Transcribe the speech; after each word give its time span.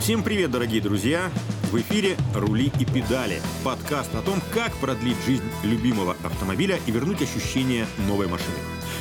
Всем 0.00 0.22
привет, 0.22 0.50
дорогие 0.50 0.80
друзья! 0.80 1.30
В 1.70 1.76
эфире 1.76 2.16
«Рули 2.34 2.72
и 2.80 2.86
педали»– 2.86 3.42
подкаст 3.64 4.14
о 4.14 4.22
том, 4.22 4.40
как 4.50 4.72
продлить 4.76 5.18
жизнь 5.26 5.44
любимого 5.62 6.16
автомобиля 6.24 6.80
и 6.86 6.90
вернуть 6.90 7.20
ощущение 7.20 7.86
новой 8.08 8.26
машины. 8.26 8.56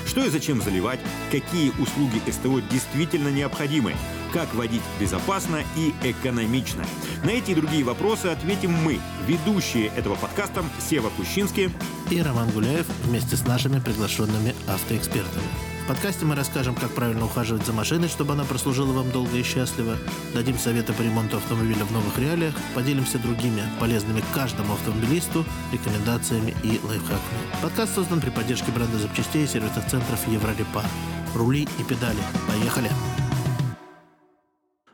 Что 0.05 0.25
и 0.25 0.29
зачем 0.29 0.61
заливать, 0.61 0.99
какие 1.31 1.69
услуги 1.79 2.21
СТО 2.29 2.59
действительно 2.69 3.29
необходимы, 3.29 3.95
как 4.33 4.53
водить 4.53 4.81
безопасно 4.99 5.63
и 5.77 5.93
экономично. 6.03 6.83
На 7.23 7.29
эти 7.29 7.51
и 7.51 7.55
другие 7.55 7.85
вопросы 7.85 8.25
ответим 8.25 8.73
мы, 8.73 8.99
ведущие 9.25 9.87
этого 9.95 10.15
подкаста 10.15 10.65
Сева 10.89 11.09
Кущинский 11.15 11.69
и 12.11 12.21
Роман 12.21 12.49
Гуляев 12.49 12.85
вместе 13.05 13.37
с 13.37 13.47
нашими 13.47 13.79
приглашенными 13.79 14.53
автоэкспертами. 14.67 15.68
Подкасте 15.89 16.23
мы 16.23 16.35
расскажем, 16.35 16.75
как 16.75 16.91
правильно 16.91 17.25
ухаживать 17.25 17.65
за 17.65 17.73
машиной, 17.73 18.09
чтобы 18.09 18.33
она 18.33 18.43
прослужила 18.43 18.93
вам 18.93 19.09
долго 19.09 19.35
и 19.35 19.41
счастливо, 19.41 19.97
дадим 20.35 20.55
советы 20.59 20.93
по 20.93 21.01
ремонту 21.01 21.37
автомобиля 21.37 21.83
в 21.83 21.91
новых 21.91 22.15
реалиях, 22.19 22.53
поделимся 22.75 23.17
другими 23.17 23.63
полезными 23.79 24.21
каждому 24.31 24.73
автомобилисту 24.73 25.43
рекомендациями 25.73 26.53
и 26.63 26.79
лайфхаками. 26.85 27.63
Подкаст 27.63 27.95
создан 27.95 28.21
при 28.21 28.29
поддержке 28.29 28.71
бренда 28.71 28.99
запчастей 28.99 29.45
и 29.45 29.47
сервисных 29.47 29.87
центров 29.87 30.27
Еврорепар. 30.27 30.85
Рули 31.33 31.63
и 31.63 31.83
педали. 31.83 32.21
Поехали! 32.47 32.91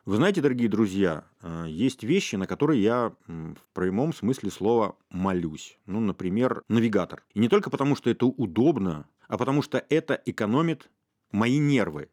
Вы 0.05 0.17
знаете, 0.17 0.39
дорогие 0.39 0.69
друзья, 0.69 1.23
э, 1.41 1.65
есть 1.67 2.03
вещи, 2.03 2.35
на 2.35 2.45
которые 2.45 2.81
я 2.81 3.11
в 3.27 3.73
прямом 3.73 4.13
смысле 4.13 4.51
слова 4.51 4.95
молюсь. 5.09 5.79
Ну, 5.87 5.99
например, 5.99 6.61
навигатор. 6.69 7.23
И 7.33 7.39
не 7.39 7.49
только 7.49 7.71
потому, 7.71 7.95
что 7.95 8.11
это 8.11 8.27
удобно, 8.27 9.07
а 9.27 9.37
потому 9.37 9.61
что 9.61 9.83
это 9.89 10.21
экономит 10.25 10.89
мои 11.31 11.57
нервы. 11.57 12.09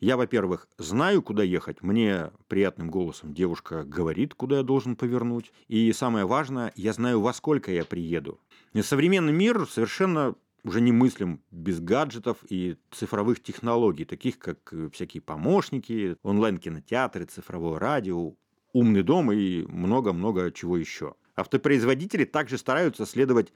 Я, 0.00 0.16
во-первых, 0.16 0.66
знаю, 0.78 1.22
куда 1.22 1.42
ехать. 1.42 1.82
Мне 1.82 2.30
приятным 2.48 2.90
голосом 2.90 3.34
девушка 3.34 3.84
говорит, 3.84 4.34
куда 4.34 4.58
я 4.58 4.62
должен 4.62 4.96
повернуть. 4.96 5.52
И 5.68 5.92
самое 5.92 6.24
важное, 6.24 6.72
я 6.74 6.94
знаю, 6.94 7.20
во 7.20 7.34
сколько 7.34 7.70
я 7.70 7.84
приеду. 7.84 8.40
И 8.72 8.80
современный 8.80 9.34
мир 9.34 9.66
совершенно 9.68 10.34
уже 10.64 10.80
не 10.80 10.92
мыслим 10.92 11.42
без 11.50 11.80
гаджетов 11.80 12.38
и 12.48 12.76
цифровых 12.90 13.42
технологий, 13.42 14.04
таких 14.04 14.38
как 14.38 14.72
э, 14.72 14.88
всякие 14.92 15.20
помощники, 15.22 16.16
онлайн-кинотеатры, 16.22 17.24
цифровое 17.24 17.78
радио, 17.78 18.34
умный 18.72 19.02
дом 19.02 19.32
и 19.32 19.64
много-много 19.66 20.50
чего 20.52 20.76
еще. 20.76 21.14
Автопроизводители 21.34 22.24
также 22.24 22.58
стараются 22.58 23.06
следовать 23.06 23.52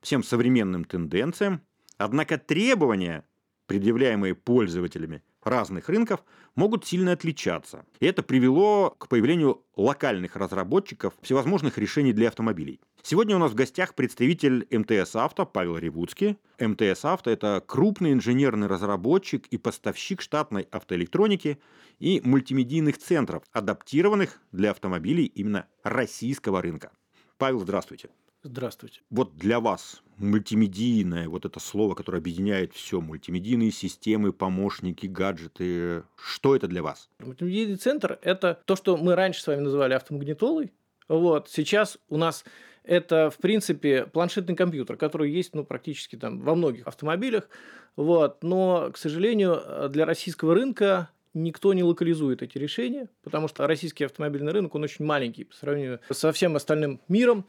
всем 0.00 0.22
современным 0.22 0.84
тенденциям, 0.84 1.62
однако 1.98 2.38
требования, 2.38 3.24
предъявляемые 3.66 4.34
пользователями 4.34 5.22
разных 5.42 5.88
рынков, 5.88 6.24
могут 6.54 6.86
сильно 6.86 7.12
отличаться. 7.12 7.84
И 8.00 8.06
это 8.06 8.22
привело 8.22 8.90
к 8.98 9.08
появлению 9.08 9.62
локальных 9.76 10.36
разработчиков 10.36 11.14
всевозможных 11.22 11.78
решений 11.78 12.12
для 12.12 12.28
автомобилей. 12.28 12.80
Сегодня 13.02 13.36
у 13.36 13.38
нас 13.38 13.52
в 13.52 13.54
гостях 13.54 13.94
представитель 13.94 14.66
МТС 14.70 15.16
Авто 15.16 15.46
Павел 15.46 15.78
Ревудский. 15.78 16.36
МТС 16.58 17.04
Авто– 17.04 17.30
это 17.32 17.62
крупный 17.64 18.12
инженерный 18.12 18.66
разработчик 18.66 19.46
и 19.46 19.56
поставщик 19.56 20.20
штатной 20.20 20.68
автоэлектроники 20.70 21.58
и 22.00 22.20
мультимедийных 22.24 22.98
центров, 22.98 23.44
адаптированных 23.52 24.40
для 24.52 24.72
автомобилей 24.72 25.26
именно 25.26 25.66
российского 25.84 26.60
рынка. 26.60 26.90
Павел, 27.38 27.60
здравствуйте. 27.60 28.10
Здравствуйте. 28.42 29.00
Вот 29.10 29.36
для 29.36 29.60
вас 29.60 30.02
мультимедийное, 30.18 31.28
вот 31.28 31.44
это 31.44 31.60
слово, 31.60 31.94
которое 31.94 32.18
объединяет 32.18 32.72
все, 32.74 33.00
мультимедийные 33.00 33.70
системы, 33.70 34.32
помощники, 34.32 35.06
гаджеты, 35.06 36.02
что 36.16 36.54
это 36.54 36.66
для 36.66 36.82
вас? 36.82 37.08
Мультимедийный 37.20 37.76
центр– 37.76 38.18
это 38.22 38.60
то, 38.64 38.76
что 38.76 38.96
мы 38.96 39.14
раньше 39.14 39.42
с 39.42 39.46
вами 39.46 39.60
называли 39.60 39.94
автомагнитолой. 39.94 40.72
Вот. 41.08 41.48
Сейчас 41.48 41.98
у 42.08 42.16
нас 42.16 42.44
это, 42.84 43.30
в 43.30 43.36
принципе, 43.38 44.06
планшетный 44.06 44.56
компьютер, 44.56 44.96
который 44.96 45.30
есть 45.30 45.54
ну, 45.54 45.64
практически 45.64 46.16
там, 46.16 46.40
во 46.40 46.54
многих 46.54 46.86
автомобилях. 46.86 47.48
Вот. 47.96 48.42
Но, 48.42 48.90
к 48.92 48.96
сожалению, 48.96 49.88
для 49.90 50.04
российского 50.06 50.54
рынка 50.54 51.10
никто 51.34 51.74
не 51.74 51.82
локализует 51.82 52.42
эти 52.42 52.58
решения, 52.58 53.08
потому 53.22 53.48
что 53.48 53.66
российский 53.66 54.04
автомобильный 54.04 54.52
рынок, 54.52 54.74
он 54.74 54.84
очень 54.84 55.04
маленький 55.04 55.44
по 55.44 55.54
сравнению 55.54 56.00
со 56.10 56.32
всем 56.32 56.56
остальным 56.56 57.00
миром. 57.08 57.46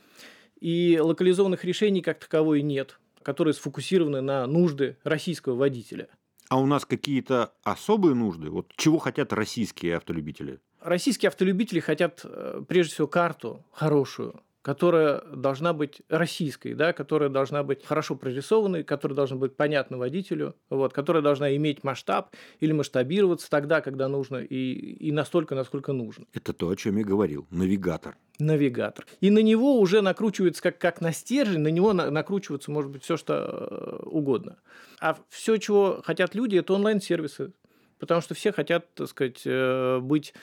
И 0.59 1.00
локализованных 1.02 1.64
решений 1.64 2.02
как 2.02 2.20
таковой 2.20 2.62
нет, 2.62 3.00
которые 3.24 3.53
сфокусированы 3.53 4.22
на 4.22 4.46
нужды 4.47 4.97
российского 5.03 5.56
водителя. 5.56 6.09
А 6.50 6.59
у 6.59 6.66
нас 6.66 6.86
какие-то 6.86 7.53
особые 7.64 8.16
нужды? 8.16 8.50
Вот 8.50 8.74
чего 8.75 8.98
хотят 8.98 9.34
российские 9.34 9.98
автолюбители? 9.98 10.59
Российские 10.81 11.28
автолюбители 11.28 11.80
хотят, 11.80 12.22
э, 12.24 12.64
прежде 12.68 12.94
всего, 12.94 13.08
карту 13.08 13.64
хорошую, 13.72 14.42
которая 14.62 15.22
должна 15.34 15.74
быть 15.74 16.02
российской, 16.09 16.74
да, 16.74 16.92
которая 16.92 17.30
должна 17.30 17.64
быть 17.64 17.86
хорошо 17.86 18.16
прорисованной, 18.16 18.84
которая 18.84 19.16
должна 19.16 19.38
быть 19.38 19.56
понятна 19.56 19.97
водителю, 19.97 20.56
вот, 20.70 20.92
которая 20.92 21.24
должна 21.24 21.56
иметь 21.56 21.84
масштаб 21.84 22.36
или 22.59 22.74
масштабироваться 22.74 23.50
тогда, 23.50 23.81
когда 23.81 24.08
нужно, 24.08 24.38
и, 24.38 24.74
и 24.74 25.12
настолько, 25.12 25.56
насколько 25.56 25.94
нужно. 25.94 26.25
Это 26.34 26.53
то, 26.53 26.69
о 26.69 26.75
чем 26.75 26.98
я 26.98 27.06
говорил. 27.06 27.48
Навигатор. 27.52 28.18
Навигатор. 28.38 29.06
И 29.22 29.30
на 29.30 29.40
него 29.40 29.80
уже 29.80 30.02
накручивается 30.02 30.62
как, 30.62 30.78
как 30.78 31.02
на 31.02 31.14
стержень, 31.14 31.62
на 31.62 31.69
него 31.69 31.94
накручивается, 31.94 32.72
может 32.72 32.92
быть, 32.92 33.03
все 33.03 33.16
что 33.16 33.34
э, 33.36 34.06
угодно. 34.06 34.58
А 35.00 35.18
все, 35.30 35.58
чего 35.58 36.02
хотят 36.03 36.36
люди, 36.36 36.58
это 36.58 36.74
онлайн-сервисы. 36.74 37.53
Потому 37.98 38.22
что 38.22 38.34
все 38.34 38.52
хотят, 38.52 38.94
так 38.94 39.09
сказать, 39.09 39.42
э, 39.46 40.00
быть 40.00 40.34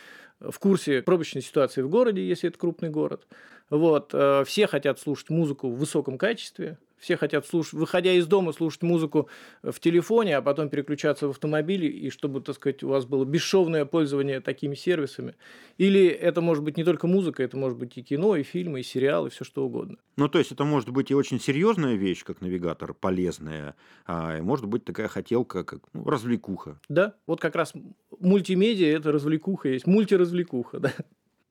в 0.41 0.59
курсе 0.59 1.03
пробочной 1.03 1.43
ситуации 1.43 1.83
в 1.83 1.89
городе, 1.89 2.27
если 2.27 2.49
это 2.49 2.59
крупный 2.59 2.91
город. 2.91 3.27
Вот. 3.71 4.11
Э, 4.13 4.45
все 4.47 4.67
хотят 4.67 4.99
слушать 4.99 5.31
музыку 5.31 5.69
в 5.69 5.79
высоком 5.79 6.19
качестве, 6.19 6.79
все 6.99 7.17
хотят 7.17 7.47
слушать, 7.47 7.75
выходя 7.75 8.13
из 8.13 8.27
дома, 8.27 8.53
слушать 8.53 8.83
музыку 8.83 9.29
в 9.63 9.79
телефоне, 9.81 10.37
а 10.37 10.43
потом 10.43 10.69
переключаться 10.69 11.27
в 11.27 11.31
автомобиле, 11.31 11.89
и 11.89 12.11
чтобы, 12.11 12.41
так 12.41 12.57
сказать, 12.57 12.83
у 12.83 12.89
вас 12.89 13.05
было 13.05 13.25
бесшовное 13.25 13.85
пользование 13.85 14.41
такими 14.41 14.75
сервисами. 14.75 15.35
Или 15.79 16.07
это 16.07 16.41
может 16.41 16.65
быть 16.65 16.77
не 16.77 16.85
только 16.85 17.07
музыка, 17.07 17.43
это 17.43 17.57
может 17.57 17.79
быть 17.79 17.97
и 17.99 18.03
кино, 18.03 18.37
и 18.37 18.43
фильмы, 18.43 18.81
и 18.81 18.83
сериалы, 18.83 19.29
и 19.29 19.31
все 19.31 19.45
что 19.45 19.65
угодно. 19.67 19.99
Ну, 20.17 20.29
то 20.29 20.39
есть 20.39 20.53
это 20.53 20.65
может 20.65 20.91
быть 20.91 21.11
и 21.11 21.15
очень 21.15 21.39
серьезная 21.39 21.95
вещь, 21.97 22.25
как 22.25 22.41
навигатор, 22.41 22.95
полезная, 22.95 23.77
а 24.07 24.41
может 24.41 24.67
быть 24.67 24.85
такая 24.85 25.09
хотелка, 25.09 25.65
как 25.65 25.83
ну, 25.93 26.05
развлекуха. 26.05 26.81
Да, 26.89 27.15
вот 27.27 27.41
как 27.41 27.55
раз 27.57 27.75
мультимедиа– 28.19 28.97
это 28.97 29.13
развлекуха 29.13 29.69
есть, 29.69 29.87
мультиразвлекуха, 29.87 30.79
да. 30.81 30.93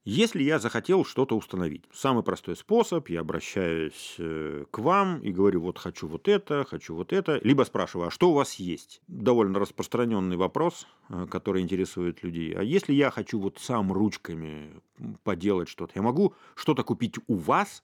Если 0.07 0.43
я 0.43 0.59
захотел 0.59 1.03
что-то 1.03 1.35
установить, 1.35 1.83
самый 1.91 2.21
простой 2.21 2.55
способ, 2.55 3.09
я 3.09 3.21
обращаюсь 3.21 4.13
э, 4.19 4.66
к 4.69 4.77
вам 4.77 5.19
и 5.19 5.31
говорю, 5.31 5.61
вот 5.61 5.79
хочу 5.79 6.07
вот 6.07 6.27
это, 6.27 6.63
хочу 6.63 6.93
вот 6.93 7.11
это, 7.11 7.39
либо 7.43 7.63
спрашиваю, 7.63 8.09
а 8.09 8.11
что 8.11 8.29
у 8.29 8.33
вас 8.33 8.53
есть? 8.55 9.01
Довольно 9.07 9.57
распространенный 9.57 10.38
вопрос, 10.38 10.85
э, 11.09 11.25
который 11.25 11.63
интересует 11.63 12.21
людей. 12.21 12.53
А 12.53 12.61
если 12.61 12.93
я 12.93 13.09
хочу 13.09 13.39
вот 13.39 13.57
сам 13.57 13.91
ручками 13.91 14.79
поделать 15.23 15.69
что-то, 15.69 15.93
я 15.95 16.03
могу 16.03 16.35
что-то 16.53 16.83
купить 16.83 17.16
у 17.25 17.37
вас, 17.37 17.81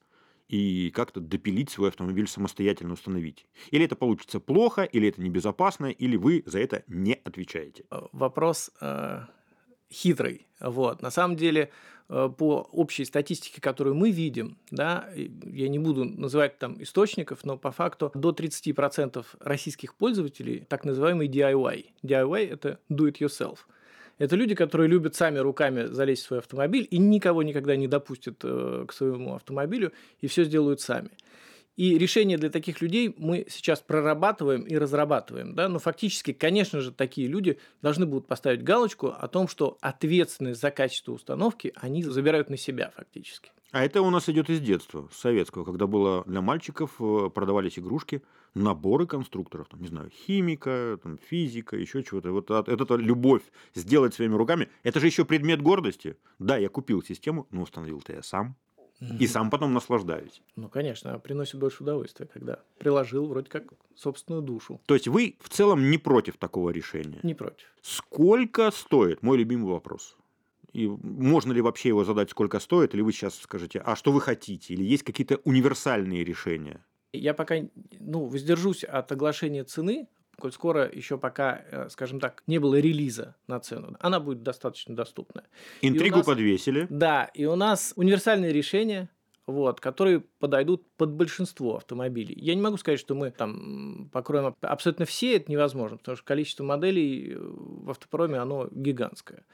и 0.48 0.90
как-то 0.90 1.18
допилить 1.18 1.70
свой 1.70 1.88
автомобиль 1.88 2.28
самостоятельно 2.28 2.92
установить. 2.92 3.46
Или 3.70 3.86
это 3.86 3.96
получится 3.96 4.38
плохо, 4.38 4.82
или 4.82 5.08
это 5.08 5.20
небезопасно, 5.22 5.86
или 5.86 6.16
вы 6.16 6.42
за 6.46 6.60
это 6.60 6.84
не 6.86 7.14
отвечаете. 7.14 7.84
Вопрос 8.12 8.70
э, 8.80 9.22
хитрый. 9.92 10.46
Вот. 10.60 11.02
На 11.02 11.10
самом 11.10 11.36
деле, 11.36 11.70
э, 12.08 12.30
по 12.36 12.68
общей 12.72 13.04
статистике, 13.04 13.60
которую 13.60 13.94
мы 13.94 14.10
видим, 14.10 14.56
да, 14.70 15.08
я 15.14 15.68
не 15.68 15.78
буду 15.78 16.04
называть 16.04 16.58
там 16.58 16.82
источников, 16.82 17.44
но 17.44 17.56
по 17.56 17.70
факту 17.70 18.10
до 18.14 18.32
30% 18.32 19.24
российских 19.40 19.94
пользователей 19.94 20.64
так 20.68 20.84
называемый 20.84 21.28
DIY. 21.28 21.86
DIY– 22.02 22.48
это 22.50 22.78
do 22.90 23.10
it 23.10 23.18
yourself. 23.18 23.58
Это 24.18 24.36
люди, 24.36 24.54
которые 24.54 24.88
любят 24.88 25.14
сами 25.16 25.38
руками 25.38 25.86
залезть 25.86 26.22
в 26.22 26.26
свой 26.26 26.38
автомобиль 26.40 26.86
и 26.90 26.98
никого 26.98 27.42
никогда 27.42 27.76
не 27.76 27.88
допустят 27.88 28.36
э, 28.44 28.84
к 28.86 28.92
своему 28.92 29.34
автомобилю 29.34 29.92
и 30.20 30.26
все 30.26 30.44
сделают 30.44 30.80
сами. 30.80 31.10
И 31.76 31.96
решения 31.98 32.36
для 32.36 32.50
таких 32.50 32.82
людей 32.82 33.14
мы 33.16 33.46
сейчас 33.48 33.80
прорабатываем 33.80 34.62
и 34.62 34.76
разрабатываем. 34.76 35.54
Да? 35.54 35.68
Но 35.68 35.78
фактически, 35.78 36.32
конечно 36.32 36.80
же, 36.80 36.92
такие 36.92 37.28
люди 37.28 37.58
должны 37.80 38.04
будут 38.04 38.26
поставить 38.26 38.62
галочку 38.62 39.08
о 39.08 39.26
том, 39.28 39.48
что 39.48 39.78
ответственность 39.80 40.60
за 40.60 40.70
качество 40.70 41.12
установки 41.12 41.72
они 41.76 42.02
забирают 42.02 42.50
на 42.50 42.56
себя 42.56 42.92
фактически. 42.94 43.50
А 43.72 43.84
это 43.84 44.02
у 44.02 44.10
нас 44.10 44.28
идет 44.28 44.50
из 44.50 44.60
детства, 44.60 45.08
с 45.10 45.18
советского, 45.18 45.64
когда 45.64 45.86
было 45.86 46.24
для 46.26 46.42
мальчиков 46.42 46.90
э, 47.00 47.30
продавались 47.34 47.78
игрушки, 47.78 48.22
наборы 48.52 49.06
конструкторов, 49.06 49.68
там, 49.68 49.80
не 49.80 49.88
знаю, 49.88 50.10
химика, 50.10 50.98
там, 51.02 51.16
физика, 51.16 51.74
еще 51.76 52.02
чего-то. 52.02 52.32
Вот 52.32 52.50
эта 52.50 52.94
любовь 52.96 53.42
сделать 53.74 54.12
своими 54.12 54.34
руками, 54.34 54.68
это 54.82 55.00
же 55.00 55.06
еще 55.06 55.24
предмет 55.24 55.62
гордости. 55.62 56.18
Да, 56.38 56.58
я 56.58 56.68
купил 56.68 57.02
систему, 57.02 57.46
но 57.50 57.62
установил-то 57.62 58.12
я 58.12 58.22
сам. 58.22 58.56
И 59.18 59.26
сам 59.26 59.50
потом 59.50 59.72
наслаждаюсь. 59.72 60.42
Ну, 60.56 60.68
конечно, 60.68 61.18
приносит 61.18 61.58
больше 61.58 61.82
удовольствия, 61.82 62.26
когда 62.26 62.60
приложил 62.78 63.26
вроде 63.26 63.48
как 63.48 63.64
собственную 63.96 64.42
душу. 64.42 64.80
То 64.86 64.94
есть 64.94 65.08
вы 65.08 65.36
в 65.40 65.48
целом 65.48 65.90
не 65.90 65.98
против 65.98 66.36
такого 66.36 66.70
решения? 66.70 67.18
Не 67.22 67.34
против. 67.34 67.66
Сколько 67.82 68.70
стоит? 68.70 69.22
Мой 69.22 69.38
любимый 69.38 69.70
вопрос. 69.70 70.16
И 70.72 70.86
можно 70.86 71.52
ли 71.52 71.60
вообще 71.60 71.88
его 71.88 72.04
задать, 72.04 72.30
сколько 72.30 72.58
стоит, 72.58 72.94
или 72.94 73.02
вы 73.02 73.12
сейчас 73.12 73.38
скажете, 73.38 73.80
а 73.84 73.94
что 73.96 74.12
вы 74.12 74.20
хотите, 74.20 74.72
или 74.72 74.84
есть 74.84 75.02
какие-то 75.02 75.36
универсальные 75.44 76.24
решения? 76.24 76.84
Я 77.12 77.34
пока 77.34 77.56
ну, 78.00 78.24
воздержусь 78.24 78.84
от 78.84 79.12
оглашения 79.12 79.64
цены, 79.64 80.08
коль 80.42 80.50
скоро 80.50 80.90
еще 80.92 81.18
пока, 81.18 81.62
э, 81.70 81.88
скажем 81.88 82.18
так, 82.18 82.42
не 82.48 82.58
было 82.58 82.74
релиза 82.74 83.36
на 83.46 83.60
цену. 83.60 83.96
Она 84.00 84.18
будет 84.18 84.42
достаточно 84.42 84.96
доступная. 84.96 85.44
Интригу 85.82 86.16
нас, 86.16 86.26
подвесили. 86.26 86.88
Да, 86.90 87.30
и 87.32 87.44
у 87.44 87.54
нас 87.54 87.92
универсальные 87.94 88.52
решения, 88.52 89.08
вот, 89.46 89.78
которые 89.78 90.18
подойдут 90.40 90.84
под 90.96 91.10
большинство 91.12 91.76
автомобилей. 91.76 92.34
Я 92.36 92.56
не 92.56 92.60
могу 92.60 92.76
сказать, 92.76 92.98
что 92.98 93.14
мы 93.14 93.30
там 93.30 94.10
покроем 94.12 94.56
абсолютно 94.62 95.04
все, 95.04 95.36
это 95.36 95.48
невозможно, 95.48 95.98
потому 95.98 96.16
что 96.16 96.26
количество 96.26 96.64
моделей 96.64 97.34
э, 97.34 97.38
в 97.38 97.90
автопроме, 97.90 98.38
оно 98.38 98.66
гигантское. 98.72 99.44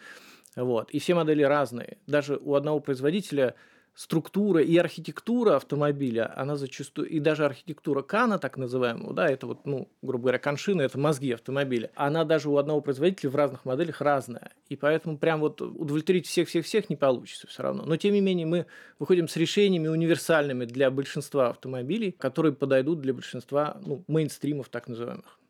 Вот. 0.57 0.91
И 0.93 1.01
все 1.01 1.15
модели 1.15 1.43
разные. 1.43 1.99
Даже 2.07 2.39
у 2.41 2.55
одного 2.55 2.81
производителя 2.81 3.57
структура 3.99 4.63
и 4.63 4.77
архитектура 4.77 5.57
автомобиля, 5.57 6.33
она 6.41 6.55
зачастую, 6.55 7.09
и 7.09 7.19
даже 7.19 7.45
архитектура 7.45 8.03
Кана, 8.03 8.39
так 8.39 8.57
называемого, 8.57 9.13
да, 9.13 9.27
это 9.29 9.49
вот, 9.49 9.67
ну, 9.67 9.89
грубо 10.03 10.23
говоря, 10.23 10.39
коншина, 10.39 10.83
это 10.83 11.01
мозги 11.01 11.33
автомобиля, 11.33 11.91
она 11.97 12.25
даже 12.25 12.49
у 12.49 12.59
одного 12.59 12.81
производителя 12.81 13.31
в 13.31 13.35
разных 13.35 13.65
моделях 13.65 14.01
разная. 14.01 14.53
И 14.69 14.77
поэтому 14.77 15.19
прям 15.19 15.41
вот 15.41 15.61
удовлетворить 15.61 16.29
всех-всех-всех 16.29 16.89
не 16.91 16.95
получится 16.95 17.49
все 17.49 17.65
равно. 17.65 17.83
Но, 17.87 17.97
тем 17.97 18.15
не 18.15 18.21
менее, 18.21 18.47
мы 18.47 18.67
выходим 19.01 19.27
с 19.27 19.35
решениями 19.35 19.89
универсальными 19.89 20.65
для 20.65 20.93
большинства 20.93 21.49
автомобилей, 21.49 22.13
которые 22.13 22.53
подойдут 22.53 23.01
для 23.01 23.13
большинства, 23.13 23.81
ну, 23.85 24.05
мейнстримов 24.07 24.69
так 24.69 24.87
называемых. 24.87 25.41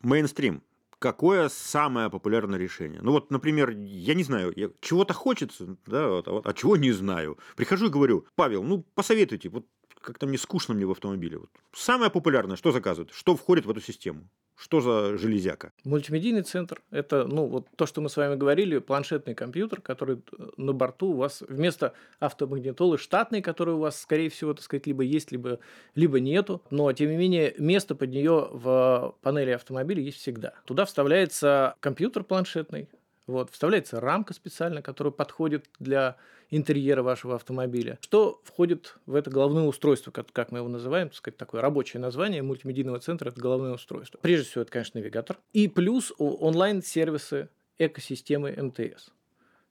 Мейнстрим 0.00 0.62
какое 0.98 1.48
самое 1.48 2.10
популярное 2.10 2.58
решение? 2.58 3.00
Ну 3.02 3.12
вот, 3.12 3.30
например, 3.30 3.70
я 3.70 4.14
не 4.14 4.24
знаю, 4.24 4.54
чего-то 4.80 5.14
хочется, 5.14 5.76
да, 5.86 6.08
вот, 6.08 6.28
а, 6.28 6.40
а 6.44 6.52
чего 6.52 6.76
не 6.76 6.92
знаю. 6.92 7.38
Прихожу 7.56 7.86
и 7.86 7.90
говорю, 7.90 8.26
Павел, 8.34 8.62
ну 8.62 8.84
посоветуйте, 8.94 9.48
вот 9.48 9.66
как-то 10.00 10.26
мне 10.26 10.38
скучно 10.38 10.74
мне 10.74 10.86
в 10.86 10.90
автомобиле. 10.90 11.38
Вот. 11.38 11.50
Самое 11.72 12.10
популярное, 12.10 12.56
что 12.56 12.72
заказывают, 12.72 13.12
что 13.12 13.36
входит 13.36 13.66
в 13.66 13.70
эту 13.70 13.80
систему? 13.80 14.28
Что 14.56 14.80
за 14.80 15.18
железяка? 15.18 15.72
Мультимедийный 15.84 16.42
центр– 16.42 16.80
это 16.90 17.26
ну, 17.26 17.46
вот 17.46 17.66
то, 17.76 17.84
что 17.84 18.00
мы 18.00 18.08
с 18.08 18.16
вами 18.16 18.36
говорили, 18.36 18.78
планшетный 18.78 19.34
компьютер, 19.34 19.82
который 19.82 20.16
э, 20.16 20.46
на 20.56 20.72
борту 20.72 21.08
у 21.08 21.16
вас 21.16 21.42
вместо 21.46 21.92
автомагнитолы 22.20 22.96
штатный, 22.96 23.42
который 23.42 23.74
у 23.74 23.78
вас, 23.78 24.00
скорее 24.00 24.30
всего, 24.30 24.54
так 24.54 24.64
сказать, 24.64 24.86
либо 24.86 25.02
есть, 25.02 25.30
либо, 25.30 25.58
либо 25.94 26.20
нету. 26.20 26.62
Но, 26.70 26.90
тем 26.94 27.10
не 27.10 27.16
менее, 27.16 27.54
место 27.58 27.94
под 27.94 28.10
нее 28.10 28.48
в 28.50 29.14
панели 29.20 29.50
автомобиля 29.50 30.00
есть 30.02 30.18
всегда. 30.18 30.54
Туда 30.64 30.86
вставляется 30.86 31.76
компьютер 31.80 32.24
планшетный, 32.24 32.88
вот, 33.26 33.50
вставляется 33.50 34.00
рамка 34.00 34.34
специально, 34.34 34.82
которая 34.82 35.12
подходит 35.12 35.66
для 35.78 36.16
интерьера 36.50 37.02
вашего 37.02 37.34
автомобиля. 37.34 37.98
Что 38.00 38.40
входит 38.44 38.96
в 39.06 39.14
это 39.14 39.30
головное 39.30 39.64
устройство, 39.64 40.10
как, 40.10 40.30
как 40.32 40.52
мы 40.52 40.58
его 40.58 40.68
называем, 40.68 41.08
так 41.08 41.16
сказать, 41.16 41.36
такое 41.36 41.60
рабочее 41.60 42.00
название 42.00 42.42
мультимедийного 42.42 43.00
центра– 43.00 43.28
это 43.30 43.40
головное 43.40 43.72
устройство. 43.74 44.18
Прежде 44.22 44.48
всего, 44.48 44.62
это, 44.62 44.70
конечно, 44.70 45.00
навигатор. 45.00 45.38
И 45.52 45.68
плюс 45.68 46.12
онлайн-сервисы 46.18 47.48
экосистемы 47.78 48.52
МТС. 48.56 49.10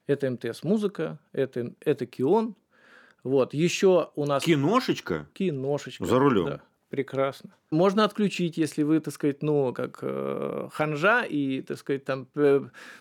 Это 0.08 0.30
МТС-музыка, 0.30 1.20
это, 1.32 1.74
это 1.80 2.06
Кион. 2.06 2.56
Вот. 3.24 3.54
Еще 3.54 4.12
у 4.16 4.26
нас... 4.26 4.44
Киношечка? 4.44 5.28
Киношечка. 5.34 6.06
За 6.06 6.20
рулем? 6.20 6.46
Да. 6.46 6.62
Прекрасно. 6.96 7.50
Можно 7.72 8.06
отключить, 8.06 8.56
если 8.56 8.84
вы, 8.84 9.02
так 9.02 9.14
сказать, 9.14 9.44
ну, 9.44 9.74
как 9.74 10.00
э, 10.02 10.70
ханжа 10.72 11.26
и, 11.26 11.62
так 11.62 11.78
сказать, 11.78 12.06
там 12.06 12.26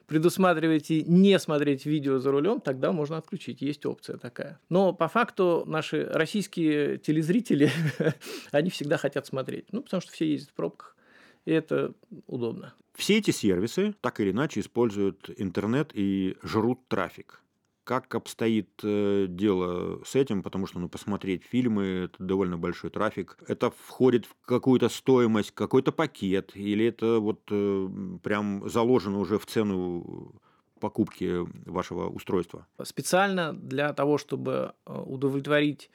предусматриваете 0.09 1.03
не 1.03 1.39
смотреть 1.39 1.87
видео 1.87 2.19
за 2.19 2.33
рулем, 2.33 2.61
тогда 2.61 2.91
можно 2.91 3.19
отключить. 3.19 3.63
Есть 3.63 3.87
опция 3.87 4.17
такая. 4.17 4.59
Но 4.69 4.93
по 4.93 5.07
факту 5.07 5.63
наши 5.65 6.07
российские 6.07 6.99
телезрители, 6.99 7.71
они 8.51 8.69
всегда 8.71 8.97
хотят 8.97 9.27
смотреть. 9.29 9.67
Ну, 9.71 9.81
потому 9.81 10.01
что 10.01 10.11
все 10.11 10.29
ездят 10.29 10.51
в 10.51 10.55
пробках. 10.55 10.97
И 11.45 11.53
это 11.53 11.95
удобно. 12.27 12.75
Все 12.97 13.19
эти 13.19 13.31
сервисы 13.31 13.95
так 14.01 14.19
или 14.19 14.33
иначе 14.33 14.59
используют 14.59 15.31
интернет 15.37 15.93
и 15.95 16.37
жрут 16.43 16.81
трафик 16.89 17.44
как 17.85 18.15
обстоит 18.15 18.69
э, 18.83 19.27
дело 19.29 20.03
с 20.05 20.15
этим, 20.15 20.43
потому 20.43 20.67
что 20.67 20.79
ну, 20.79 20.89
посмотреть 20.89 21.45
фильмы– 21.45 21.85
это 22.05 22.23
довольно 22.23 22.59
большой 22.59 22.91
трафик. 22.91 23.37
Это 23.47 23.71
входит 23.71 24.27
в 24.27 24.35
какую-то 24.47 24.89
стоимость, 24.89 25.53
какой-то 25.53 25.93
пакет, 25.93 26.53
или 26.55 26.87
это 26.87 27.19
вот 27.21 27.41
э, 27.51 27.89
прям 28.23 28.69
заложено 28.69 29.19
уже 29.19 29.39
в 29.39 29.47
цену 29.47 30.35
покупки 30.81 31.47
вашего 31.67 32.09
устройства? 32.09 32.67
Специально 32.83 33.53
для 33.53 33.93
того, 33.93 34.19
чтобы 34.19 34.73
э, 34.87 35.03
удовлетворить 35.07 35.91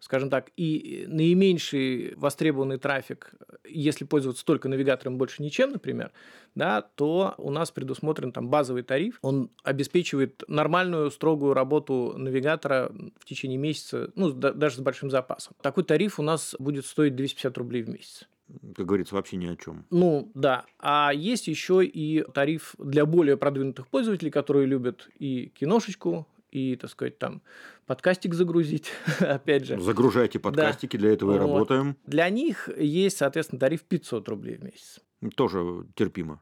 скажем 0.00 0.30
так, 0.30 0.50
и 0.56 1.04
наименьший 1.06 2.14
востребованный 2.16 2.78
трафик, 2.78 3.32
если 3.68 4.04
пользоваться 4.04 4.44
только 4.44 4.68
навигатором, 4.68 5.18
больше 5.18 5.42
ничем, 5.42 5.70
например, 5.70 6.10
да, 6.54 6.82
то 6.82 7.34
у 7.38 7.50
нас 7.50 7.70
предусмотрен 7.70 8.32
там 8.32 8.48
базовый 8.48 8.82
тариф. 8.82 9.18
Он 9.22 9.50
обеспечивает 9.62 10.42
нормальную, 10.48 11.10
строгую 11.10 11.54
работу 11.54 12.14
навигатора 12.16 12.92
в 13.18 13.24
течение 13.26 13.58
месяца, 13.58 14.10
ну, 14.16 14.32
даже 14.32 14.76
с 14.76 14.80
большим 14.80 15.10
запасом. 15.10 15.54
Такой 15.62 15.84
тариф 15.84 16.18
у 16.18 16.22
нас 16.22 16.56
будет 16.58 16.86
стоить 16.86 17.14
250 17.14 17.56
рублей 17.58 17.82
в 17.82 17.88
месяц 17.88 18.26
как 18.74 18.86
говорится, 18.86 19.14
вообще 19.14 19.36
ни 19.36 19.46
о 19.46 19.54
чем. 19.54 19.86
Ну, 19.90 20.32
да. 20.34 20.64
А 20.80 21.12
есть 21.14 21.46
еще 21.46 21.84
и 21.84 22.24
тариф 22.32 22.74
для 22.78 23.06
более 23.06 23.36
продвинутых 23.36 23.86
пользователей, 23.86 24.32
которые 24.32 24.66
любят 24.66 25.08
и 25.20 25.52
киношечку, 25.54 26.26
и, 26.50 26.76
так 26.76 26.90
сказать, 26.90 27.18
там 27.18 27.42
подкастик 27.86 28.34
загрузить, 28.34 28.90
опять 29.20 29.66
же. 29.66 29.80
Загружайте 29.80 30.38
подкастики, 30.38 30.96
да. 30.96 31.00
для 31.00 31.12
этого 31.12 31.30
и 31.34 31.38
вот. 31.38 31.40
работаем. 31.40 31.96
Для 32.06 32.28
них 32.28 32.68
есть, 32.76 33.18
соответственно, 33.18 33.60
тариф 33.60 33.82
500 33.82 34.28
рублей 34.28 34.56
в 34.56 34.64
месяц. 34.64 35.00
Тоже 35.36 35.86
терпимо 35.94 36.40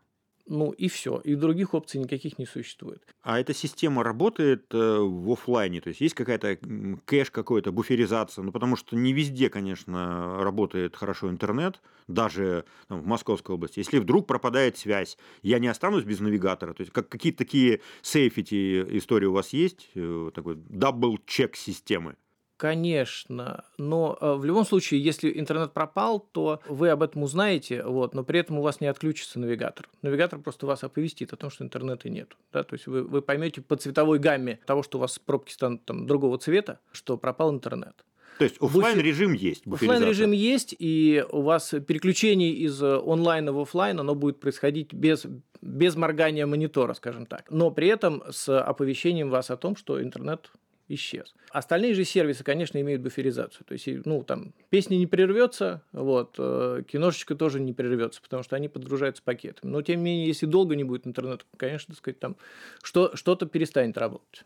ну 0.49 0.71
и 0.71 0.89
все. 0.89 1.21
И 1.25 1.35
других 1.35 1.75
опций 1.75 2.00
никаких 2.00 2.39
не 2.39 2.47
существует. 2.47 3.03
А 3.23 3.39
эта 3.39 3.55
система 3.55 4.03
работает 4.03 4.67
э, 4.73 4.99
в 4.99 5.33
офлайне? 5.33 5.81
То 5.81 5.89
есть 5.89 6.00
есть 6.00 6.15
какая-то 6.15 6.59
кэш 7.05 7.31
какой-то, 7.31 7.71
буферизация? 7.71 8.43
Ну, 8.43 8.53
потому 8.53 8.77
что 8.77 8.97
не 8.97 9.12
везде, 9.12 9.50
конечно, 9.50 10.43
работает 10.43 10.97
хорошо 10.97 11.31
интернет, 11.31 11.81
даже 12.06 12.65
там, 12.89 13.03
в 13.03 13.06
Московской 13.06 13.55
области. 13.55 13.79
Если 13.79 13.99
вдруг 13.99 14.27
пропадает 14.27 14.79
связь, 14.79 15.19
я 15.43 15.59
не 15.59 15.69
останусь 15.69 16.05
без 16.05 16.21
навигатора? 16.21 16.73
То 16.73 16.81
есть 16.81 16.93
как, 16.93 17.09
какие-то 17.09 17.39
такие 17.39 17.81
safety 18.03 18.98
истории 18.99 19.27
у 19.27 19.32
вас 19.32 19.53
есть? 19.53 19.91
Э, 19.94 20.31
такой 20.34 20.56
double-check 20.56 21.56
системы? 21.56 22.17
Конечно, 22.58 23.65
но 23.79 24.19
э, 24.20 24.34
в 24.34 24.44
любом 24.44 24.67
случае, 24.67 25.00
если 25.00 25.38
интернет 25.38 25.72
пропал, 25.72 26.19
то 26.19 26.60
вы 26.69 26.88
об 26.88 27.05
этом 27.05 27.22
узнаете, 27.22 27.84
вот, 27.84 28.17
но 28.17 28.24
при 28.24 28.41
этом 28.41 28.58
у 28.58 28.62
вас 28.62 28.81
не 28.81 28.88
отключится 28.88 29.38
навигатор. 29.38 29.88
Навигатор 30.03 30.41
просто 30.41 30.67
вас 30.67 30.82
оповестит 30.82 31.32
о 31.32 31.36
том, 31.36 31.50
что 31.50 31.65
интернета 31.65 32.10
нет. 32.10 32.36
Да? 32.53 32.65
То 32.65 32.74
есть 32.74 32.88
вы, 32.88 33.05
вы 33.05 33.22
поймете 33.22 33.60
по 33.60 33.77
цветовой 33.77 34.19
гамме 34.19 34.58
того, 34.67 34.82
что 34.82 34.98
у 34.98 35.00
вас 35.00 35.20
пробки 35.20 35.53
станут 35.53 35.84
там, 35.84 36.08
другого 36.08 36.36
цвета, 36.36 36.81
что 36.91 37.17
пропал 37.17 37.53
интернет. 37.53 38.05
То 38.38 38.44
есть 38.44 38.56
офлайн 38.60 38.98
режим 38.98 39.34
есть. 39.34 39.65
Офлайн 39.65 40.03
режим 40.03 40.32
есть, 40.32 40.74
и 40.77 41.24
у 41.31 41.43
вас 41.43 41.72
переключение 41.86 42.50
из 42.50 42.82
онлайна 42.82 43.53
в 43.53 43.60
офлайн, 43.60 44.00
оно 44.00 44.17
будет 44.17 44.41
происходить 44.41 44.93
без, 44.93 45.27
без 45.62 45.94
моргания 45.94 46.44
монитора, 46.44 46.94
скажем 46.94 47.24
так. 47.27 47.44
Но 47.50 47.70
при 47.70 47.86
этом 47.86 48.24
с 48.31 48.60
оповещением 48.60 49.31
вас 49.31 49.50
о 49.53 49.56
том, 49.56 49.77
что 49.77 50.03
интернет 50.03 50.50
исчез. 50.89 51.35
Остальные 51.51 51.95
же 51.95 52.05
сервисы, 52.05 52.45
конечно, 52.45 52.81
имеют 52.81 53.03
буферизацию. 53.03 53.65
То 53.67 53.75
есть, 53.75 53.87
ну, 54.05 54.23
там, 54.25 54.53
песня 54.71 54.97
не 54.97 55.07
прервется, 55.07 55.83
вот, 55.93 56.35
э, 56.39 56.83
киношечка 56.87 57.35
тоже 57.35 57.61
не 57.61 57.73
прервется, 57.73 58.21
потому 58.23 58.43
что 58.43 58.57
они 58.57 58.69
подгружаются 58.69 59.23
пакетами. 59.23 59.71
Но, 59.71 59.83
тем 59.83 60.01
не 60.01 60.05
менее, 60.05 60.27
если 60.27 60.47
долго 60.47 60.77
не 60.77 60.85
будет 60.85 61.07
интернета, 61.07 61.45
конечно, 61.57 61.95
так 61.95 61.99
сказать, 61.99 62.19
там 62.19 62.37
что, 62.83 63.15
что-то 63.15 63.47
перестанет 63.47 63.99
работать. 63.99 64.45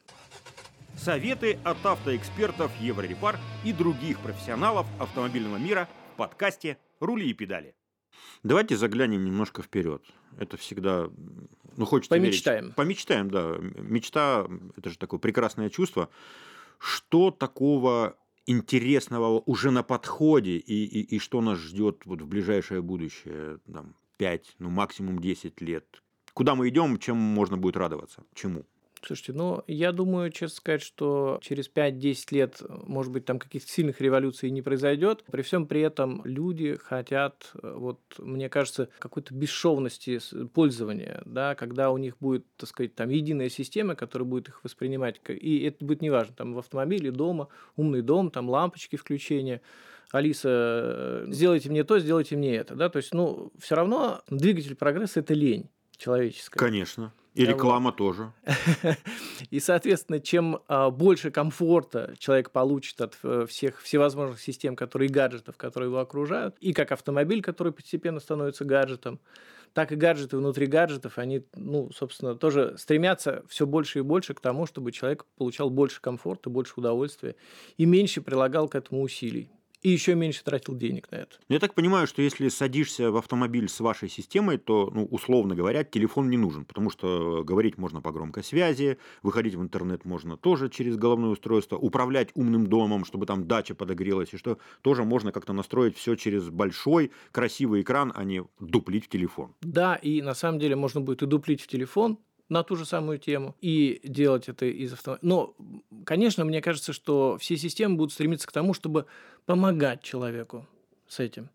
Советы 0.97 1.59
от 1.65 1.85
автоэкспертов 1.85 2.71
Еврорепар 2.81 3.39
и 3.65 3.73
других 3.73 4.21
профессионалов 4.21 4.87
автомобильного 5.01 5.57
мира 5.57 5.89
в 6.13 6.17
подкасте 6.17 6.77
«Рули 7.01 7.31
и 7.31 7.33
педали». 7.33 7.75
Давайте 8.43 8.77
заглянем 8.77 9.25
немножко 9.25 9.63
вперед. 9.63 10.03
Это 10.39 10.57
всегда, 10.57 11.11
ну, 11.76 11.85
хочется 11.85 12.11
Помечтаем. 12.11 12.64
Верить. 12.64 12.76
Помечтаем, 12.76 13.31
да. 13.31 13.57
Мечта– 13.59 14.47
это 14.76 14.91
же 14.91 14.99
такое 14.99 15.21
прекрасное 15.21 15.71
чувство. 15.71 16.09
Что 16.79 17.31
такого 17.31 18.17
интересного 18.47 19.43
уже 19.47 19.71
на 19.71 19.83
подходе 19.83 20.57
и, 20.57 20.85
и, 20.85 21.17
и 21.17 21.19
что 21.19 21.41
нас 21.41 21.59
ждет 21.59 22.02
вот 22.05 22.23
в 22.23 22.26
ближайшее 22.26 22.83
будущее, 22.83 23.59
там, 23.73 23.95
5, 24.17 24.57
ну 24.59 24.71
максимум 24.71 25.21
10 25.21 25.61
лет? 25.61 26.02
Куда 26.35 26.55
мы 26.55 26.69
идем, 26.69 26.99
чем 26.99 27.17
можно 27.17 27.57
будет 27.57 27.76
радоваться? 27.76 28.25
Чему? 28.35 28.64
Слушайте, 29.04 29.32
ну, 29.32 29.64
я 29.66 29.90
думаю, 29.90 30.30
честно 30.30 30.56
сказать, 30.56 30.82
что 30.82 31.38
через 31.42 31.68
5-10 31.68 32.16
лет, 32.30 32.62
может 32.68 33.11
быть, 33.11 33.25
там 33.25 33.38
каких-то 33.40 33.71
сильных 33.71 34.00
революций 34.00 34.50
не 34.50 34.62
произойдет. 34.62 35.25
При 35.30 35.42
всем 35.42 35.66
при 35.66 35.80
этом 35.80 36.23
люди 36.25 36.76
хотят, 36.76 37.50
вот, 37.54 38.00
мне 38.18 38.49
кажется, 38.49 38.88
какой-то 39.00 39.35
бесшовности 39.35 40.21
пользования, 40.54 41.23
да, 41.26 41.56
когда 41.56 41.90
у 41.90 41.99
них 41.99 42.16
будет, 42.21 42.47
так 42.56 42.68
сказать, 42.68 42.94
там 42.94 43.09
единая 43.09 43.49
система, 43.49 43.97
которая 43.97 44.28
будет 44.28 44.49
их 44.49 44.62
воспринимать, 44.62 45.21
и 45.28 45.64
это 45.64 45.85
будет 45.85 46.00
неважно, 46.00 46.35
там 46.37 46.54
в 46.54 46.59
автомобиле, 46.59 47.11
дома, 47.11 47.49
умный 47.76 48.02
дом, 48.02 48.30
там 48.30 48.49
лампочки 48.49 48.94
включения, 48.97 49.62
Алиса, 50.12 51.25
сделайте 51.26 51.71
мне 51.71 51.85
то, 51.85 51.99
сделайте 51.99 52.37
мне 52.37 52.54
это, 52.54 52.76
да, 52.76 52.88
то 52.88 52.99
есть, 52.99 53.14
ну, 53.14 53.50
все 53.59 53.75
равно 53.75 54.23
двигатель 54.28 54.76
прогресса– 54.76 55.21
это 55.21 55.35
лень 55.35 55.71
человеческая. 55.97 56.59
Конечно. 56.59 57.12
И 57.35 57.47
реклама 57.47 57.91
вот. 57.91 57.97
тоже. 57.97 58.33
И, 59.51 59.59
соответственно, 59.59 60.21
чем 60.21 60.61
а, 60.69 60.91
больше 60.91 61.31
комфорта 61.31 62.15
человек 62.19 62.51
получит 62.51 63.01
от 63.01 63.17
э, 63.23 63.47
всех 63.49 63.81
всевозможных 63.81 64.41
систем, 64.41 64.77
которые 64.77 65.09
и 65.09 65.12
гаджетов, 65.12 65.57
которые 65.57 65.89
его 65.89 66.01
окружают, 66.01 66.57
и 66.61 66.75
как 66.75 66.93
автомобиль, 66.93 67.41
который 67.41 67.73
постепенно 67.73 68.21
становится 68.21 68.67
гаджетом, 68.67 69.19
так 69.73 69.93
и 69.93 69.97
гаджеты 69.97 70.37
внутри 70.37 70.67
гаджетов, 70.67 71.17
они, 71.17 71.47
ну, 71.55 71.91
собственно, 71.93 72.35
тоже 72.35 72.77
стремятся 72.77 73.43
все 73.49 73.67
больше 73.67 74.01
и 74.01 74.03
больше 74.03 74.35
к 74.35 74.41
тому, 74.41 74.67
чтобы 74.67 74.93
человек 74.93 75.25
получал 75.39 75.71
больше 75.71 76.03
комфорта, 76.03 76.51
больше 76.51 76.75
удовольствия 76.77 77.37
и 77.79 77.87
меньше 77.87 78.21
прилагал 78.21 78.69
к 78.69 78.75
этому 78.75 79.01
усилий 79.01 79.51
и 79.83 79.91
еще 79.91 80.15
меньше 80.15 80.45
тратил 80.45 80.77
денег 80.77 81.11
на 81.11 81.17
это. 81.17 81.37
Я 81.49 81.59
так 81.59 81.75
понимаю, 81.75 82.07
что 82.07 82.23
если 82.23 82.49
садишься 82.49 83.11
в 83.11 83.17
автомобиль 83.17 83.69
с 83.69 83.81
вашей 83.81 84.09
системой, 84.09 84.59
то, 84.59 84.91
ну, 84.93 85.05
условно 85.05 85.55
говоря, 85.55 85.85
телефон 85.85 86.31
не 86.31 86.37
нужен, 86.37 86.65
потому 86.65 86.91
что 86.91 87.43
говорить 87.45 87.79
можно 87.79 88.01
по 88.01 88.12
громкой 88.12 88.45
связи, 88.45 88.99
выходить 89.23 89.55
в 89.55 89.62
интернет 89.62 90.05
можно 90.05 90.37
тоже 90.37 90.69
через 90.69 90.97
головное 90.97 91.31
устройство, 91.31 91.77
управлять 91.77 92.31
умным 92.35 92.67
домом, 92.67 93.05
чтобы 93.05 93.27
там 93.27 93.47
дача 93.47 93.75
подогрелась, 93.75 94.33
и 94.33 94.37
что 94.37 94.59
тоже 94.83 95.05
можно 95.05 95.33
как-то 95.33 95.53
настроить 95.53 95.97
все 95.97 96.15
через 96.15 96.49
большой 96.49 97.12
красивый 97.33 97.83
экран, 97.83 98.12
а 98.15 98.25
не 98.25 98.45
дуплить 98.61 99.07
в 99.07 99.09
телефон. 99.09 99.55
Да, 99.62 99.97
и 99.97 100.23
на 100.23 100.35
самом 100.35 100.59
деле 100.59 100.77
можно 100.77 101.01
будет 101.01 101.23
и 101.23 101.27
дуплить 101.27 101.61
в 101.61 101.67
телефон, 101.67 102.19
на 102.49 102.63
ту 102.63 102.77
же 102.77 102.85
самую 102.85 103.19
тему 103.19 103.57
и 103.61 104.01
делать 104.05 104.49
это 104.49 104.67
из 104.67 104.93
автомобиля. 104.93 105.27
Но, 105.27 105.55
конечно, 106.05 106.45
мне 106.45 106.61
кажется, 106.61 106.93
что 106.93 107.39
все 107.39 107.57
системы 107.57 107.97
будут 107.97 108.13
стремиться 108.13 108.47
к 108.47 108.53
тому, 108.53 108.75
чтобы 108.75 109.07
помогать 109.47 110.03
человеку 110.03 110.67
с 111.09 111.21
этим 111.21 111.51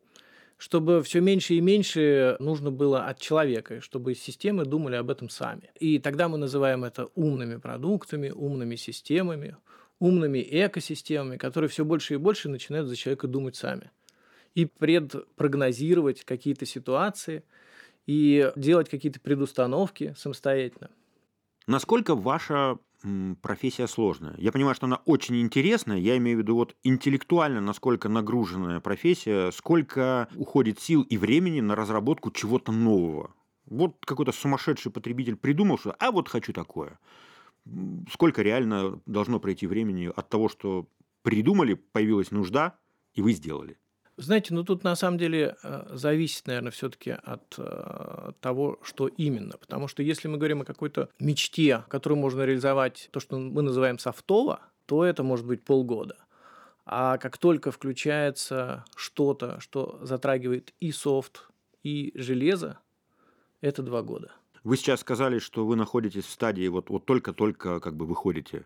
чтобы 0.60 1.03
все 1.03 1.22
меньше 1.22 1.53
и 1.53 1.62
меньше 1.62 2.36
нужно 2.39 2.72
было 2.72 3.06
от 3.06 3.20
человека, 3.20 3.79
чтобы 3.79 4.15
системы 4.15 4.65
думали 4.65 4.96
об 4.96 5.12
этом 5.12 5.29
сами. 5.29 5.70
И 5.79 6.00
тогда 6.00 6.27
мы 6.27 6.39
называем 6.39 6.84
это 6.84 7.10
умными 7.13 7.58
продуктами, 7.58 8.29
умными 8.29 8.75
системами, 8.75 9.56
умными 10.00 10.39
экосистемами, 10.39 11.38
которые 11.38 11.70
все 11.70 11.86
больше 11.86 12.15
и 12.15 12.17
больше 12.17 12.50
начинают 12.50 12.88
за 12.88 12.96
человека 12.96 13.27
думать 13.27 13.56
сами 13.56 13.91
и 14.56 14.65
предпрогнозировать 14.65 16.24
какие-то 16.24 16.65
ситуации– 16.65 17.44
и 18.07 18.51
делать 18.55 18.89
какие-то 18.89 19.19
предустановки 19.19 20.15
самостоятельно. 20.17 20.89
Насколько 21.67 22.15
ваша 22.15 22.79
профессия 23.41 23.87
сложная? 23.87 24.35
Я 24.37 24.51
понимаю, 24.51 24.73
что 24.73 24.85
она 24.85 25.01
очень 25.05 25.39
интересная. 25.41 25.97
Я 25.97 26.17
имею 26.17 26.37
в 26.37 26.41
виду 26.41 26.55
вот 26.55 26.75
интеллектуально, 26.83 27.61
насколько 27.61 28.09
нагруженная 28.09 28.79
профессия, 28.79 29.51
сколько 29.51 30.29
уходит 30.35 30.79
сил 30.79 31.01
и 31.03 31.17
времени 31.17 31.59
на 31.59 31.75
разработку 31.75 32.31
чего-то 32.31 32.71
нового. 32.71 33.35
Вот 33.65 33.97
какой-то 34.05 34.31
сумасшедший 34.31 34.91
потребитель 34.91 35.35
придумал, 35.35 35.77
что 35.77 35.91
«а 35.99 36.11
вот 36.11 36.29
хочу 36.29 36.53
такое». 36.53 36.99
Сколько 38.13 38.41
реально 38.41 39.01
должно 39.05 39.41
пройти 39.41 39.67
времени 39.67 40.09
от 40.15 40.29
того, 40.29 40.47
что 40.47 40.87
придумали, 41.21 41.73
появилась 41.73 42.31
нужда, 42.31 42.79
и 43.13 43.21
вы 43.21 43.33
сделали? 43.33 43.77
Знаете, 44.17 44.55
ну 44.55 44.63
тут 44.63 44.83
на 44.83 44.95
самом 44.95 45.19
деле 45.19 45.55
э, 45.62 45.89
зависит, 45.91 46.47
наверное, 46.47 46.71
все-таки 46.71 47.12
от 47.12 47.53
э, 47.59 48.31
того, 48.41 48.79
что 48.81 49.07
именно. 49.07 49.57
Потому 49.57 49.88
что 49.88 50.01
если 50.01 50.27
мы 50.27 50.38
говорим 50.38 50.62
о 50.62 50.65
какой-то 50.65 51.09
мечте, 51.19 51.83
которую 51.88 52.17
можно 52.17 52.41
реализовать, 52.41 53.09
то, 53.12 53.19
что 53.19 53.38
мы 53.38 53.62
называем 53.62 54.00
софтово, 54.00 54.62
то 54.88 55.05
это 55.05 55.21
может 55.21 55.45
быть 55.45 55.63
полгода. 55.63 56.17
А 56.86 57.17
как 57.19 57.38
только 57.38 57.71
включается 57.71 58.86
что-то, 58.95 59.59
что 59.59 60.00
затрагивает 60.01 60.74
и 60.79 60.91
софт, 60.91 61.47
и 61.83 62.12
железо, 62.15 62.79
это 63.62 63.83
два 63.83 64.01
года. 64.01 64.31
Вы 64.63 64.77
сейчас 64.77 65.01
сказали, 65.01 65.38
что 65.38 65.65
вы 65.65 65.75
находитесь 65.75 66.25
в 66.25 66.31
стадии, 66.31 66.67
вот, 66.67 66.89
вот 66.89 67.05
только-только 67.05 67.79
как 67.79 67.95
бы 67.95 68.05
выходите 68.05 68.65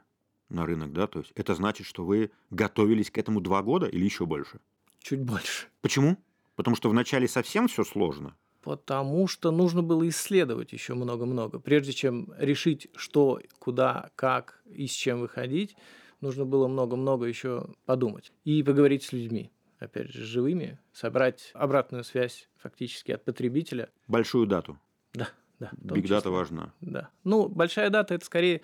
на 0.50 0.66
рынок, 0.66 0.94
да? 0.94 1.08
То 1.08 1.20
есть 1.20 1.32
это 1.36 1.56
значит, 1.56 1.86
что 1.88 2.06
вы 2.06 2.32
готовились 2.52 3.12
к 3.12 3.18
этому 3.18 3.42
два 3.42 3.62
года 3.64 3.88
или 3.88 4.06
еще 4.06 4.26
больше? 4.26 4.60
Чуть 5.02 5.22
больше. 5.22 5.68
Почему? 5.82 6.18
Потому 6.56 6.76
что 6.76 6.90
вначале 6.90 7.28
совсем 7.28 7.68
все 7.68 7.84
сложно. 7.84 8.36
Потому 8.62 9.28
что 9.28 9.52
нужно 9.52 9.82
было 9.82 10.08
исследовать 10.08 10.72
еще 10.72 10.94
много-много. 10.94 11.60
Прежде 11.60 11.94
чем 11.94 12.32
решить, 12.38 12.88
что, 12.96 13.42
куда, 13.60 14.12
как 14.16 14.62
и 14.66 14.86
с 14.86 14.92
чем 14.92 15.22
выходить, 15.22 15.76
нужно 16.20 16.46
было 16.46 16.68
много-много 16.68 17.26
еще 17.26 17.74
подумать. 17.86 18.32
И 18.44 18.62
поговорить 18.62 19.04
с 19.04 19.12
людьми, 19.12 19.52
опять 19.80 20.12
же, 20.12 20.24
живыми, 20.24 20.80
собрать 20.94 21.50
обратную 21.56 22.04
связь 22.04 22.50
фактически 22.58 23.12
от 23.12 23.26
потребителя. 23.26 23.90
Большую 24.08 24.46
дату. 24.46 24.80
Да. 25.14 25.30
Да, 25.78 25.96
Биг 25.96 26.08
дата 26.08 26.32
важна. 26.32 26.74
Да. 26.82 27.10
Ну, 27.24 27.48
большая 27.48 27.90
дата 27.90 28.16
это 28.16 28.26
скорее 28.26 28.62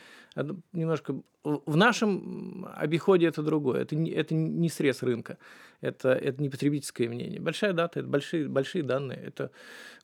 немножко 0.73 1.15
в 1.43 1.77
нашем 1.77 2.67
обиходе 2.75 3.27
это 3.27 3.41
другое. 3.41 3.81
Это 3.81 3.95
не, 3.95 4.11
это 4.11 4.33
не 4.33 4.69
срез 4.69 5.03
рынка. 5.03 5.37
Это, 5.79 6.09
это 6.09 6.41
не 6.41 6.49
потребительское 6.49 7.07
мнение. 7.07 7.39
Большая 7.39 7.73
дата 7.73 7.99
это 7.99 8.09
большие, 8.09 8.47
большие 8.47 8.83
данные. 8.83 9.19
Это 9.19 9.51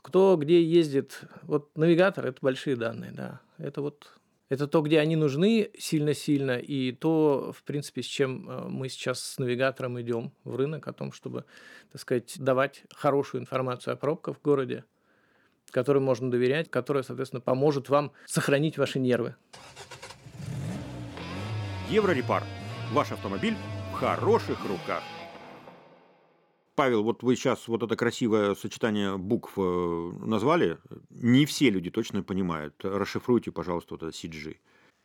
кто 0.01 0.37
где 0.37 0.63
ездит. 0.63 1.21
Вот 1.43 1.75
навигатор 1.77 2.25
это 2.25 2.37
большие 2.41 2.75
данные, 2.75 3.11
да. 3.11 3.41
Это 3.57 3.81
вот 3.81 4.13
это 4.49 4.67
то, 4.67 4.81
где 4.81 4.99
они 4.99 5.15
нужны 5.15 5.71
сильно-сильно, 5.79 6.59
и 6.59 6.91
то, 6.91 7.51
в 7.57 7.63
принципе, 7.63 8.03
с 8.03 8.05
чем 8.05 8.47
э, 8.47 8.67
мы 8.67 8.87
сейчас 8.87 9.19
с 9.19 9.39
навигатором 9.39 9.99
идем 9.99 10.31
в 10.43 10.55
рынок, 10.55 10.87
о 10.87 10.93
том, 10.93 11.11
чтобы, 11.11 11.45
так 11.91 11.99
сказать, 11.99 12.35
давать 12.37 12.83
хорошую 12.93 13.41
информацию 13.41 13.93
о 13.93 13.97
пробках 13.97 14.37
в 14.37 14.41
городе, 14.43 14.83
которой 15.73 15.99
можно 15.99 16.31
доверять, 16.31 16.69
которая, 16.69 17.03
соответственно, 17.03 17.41
поможет 17.41 17.89
вам 17.89 18.11
сохранить 18.25 18.77
ваши 18.77 18.99
нервы. 18.99 19.35
Еврорепар. 21.89 22.43
Ваш 22.91 23.11
автомобиль 23.11 23.55
в 23.91 23.95
хороших 23.95 24.63
руках. 24.65 25.03
Павел, 26.75 27.03
вот 27.03 27.21
вы 27.21 27.35
сейчас 27.35 27.67
вот 27.67 27.83
это 27.83 27.95
красивое 27.95 28.55
сочетание 28.55 29.17
букв 29.17 29.53
э, 29.57 30.11
назвали. 30.25 30.77
Не 31.09 31.45
все 31.45 31.69
люди 31.69 31.91
точно 31.91 32.23
понимают. 32.23 32.73
Расшифруйте, 32.83 33.51
пожалуйста, 33.51 33.93
вот 33.93 34.03
это 34.03 34.11
CG. 34.11 34.57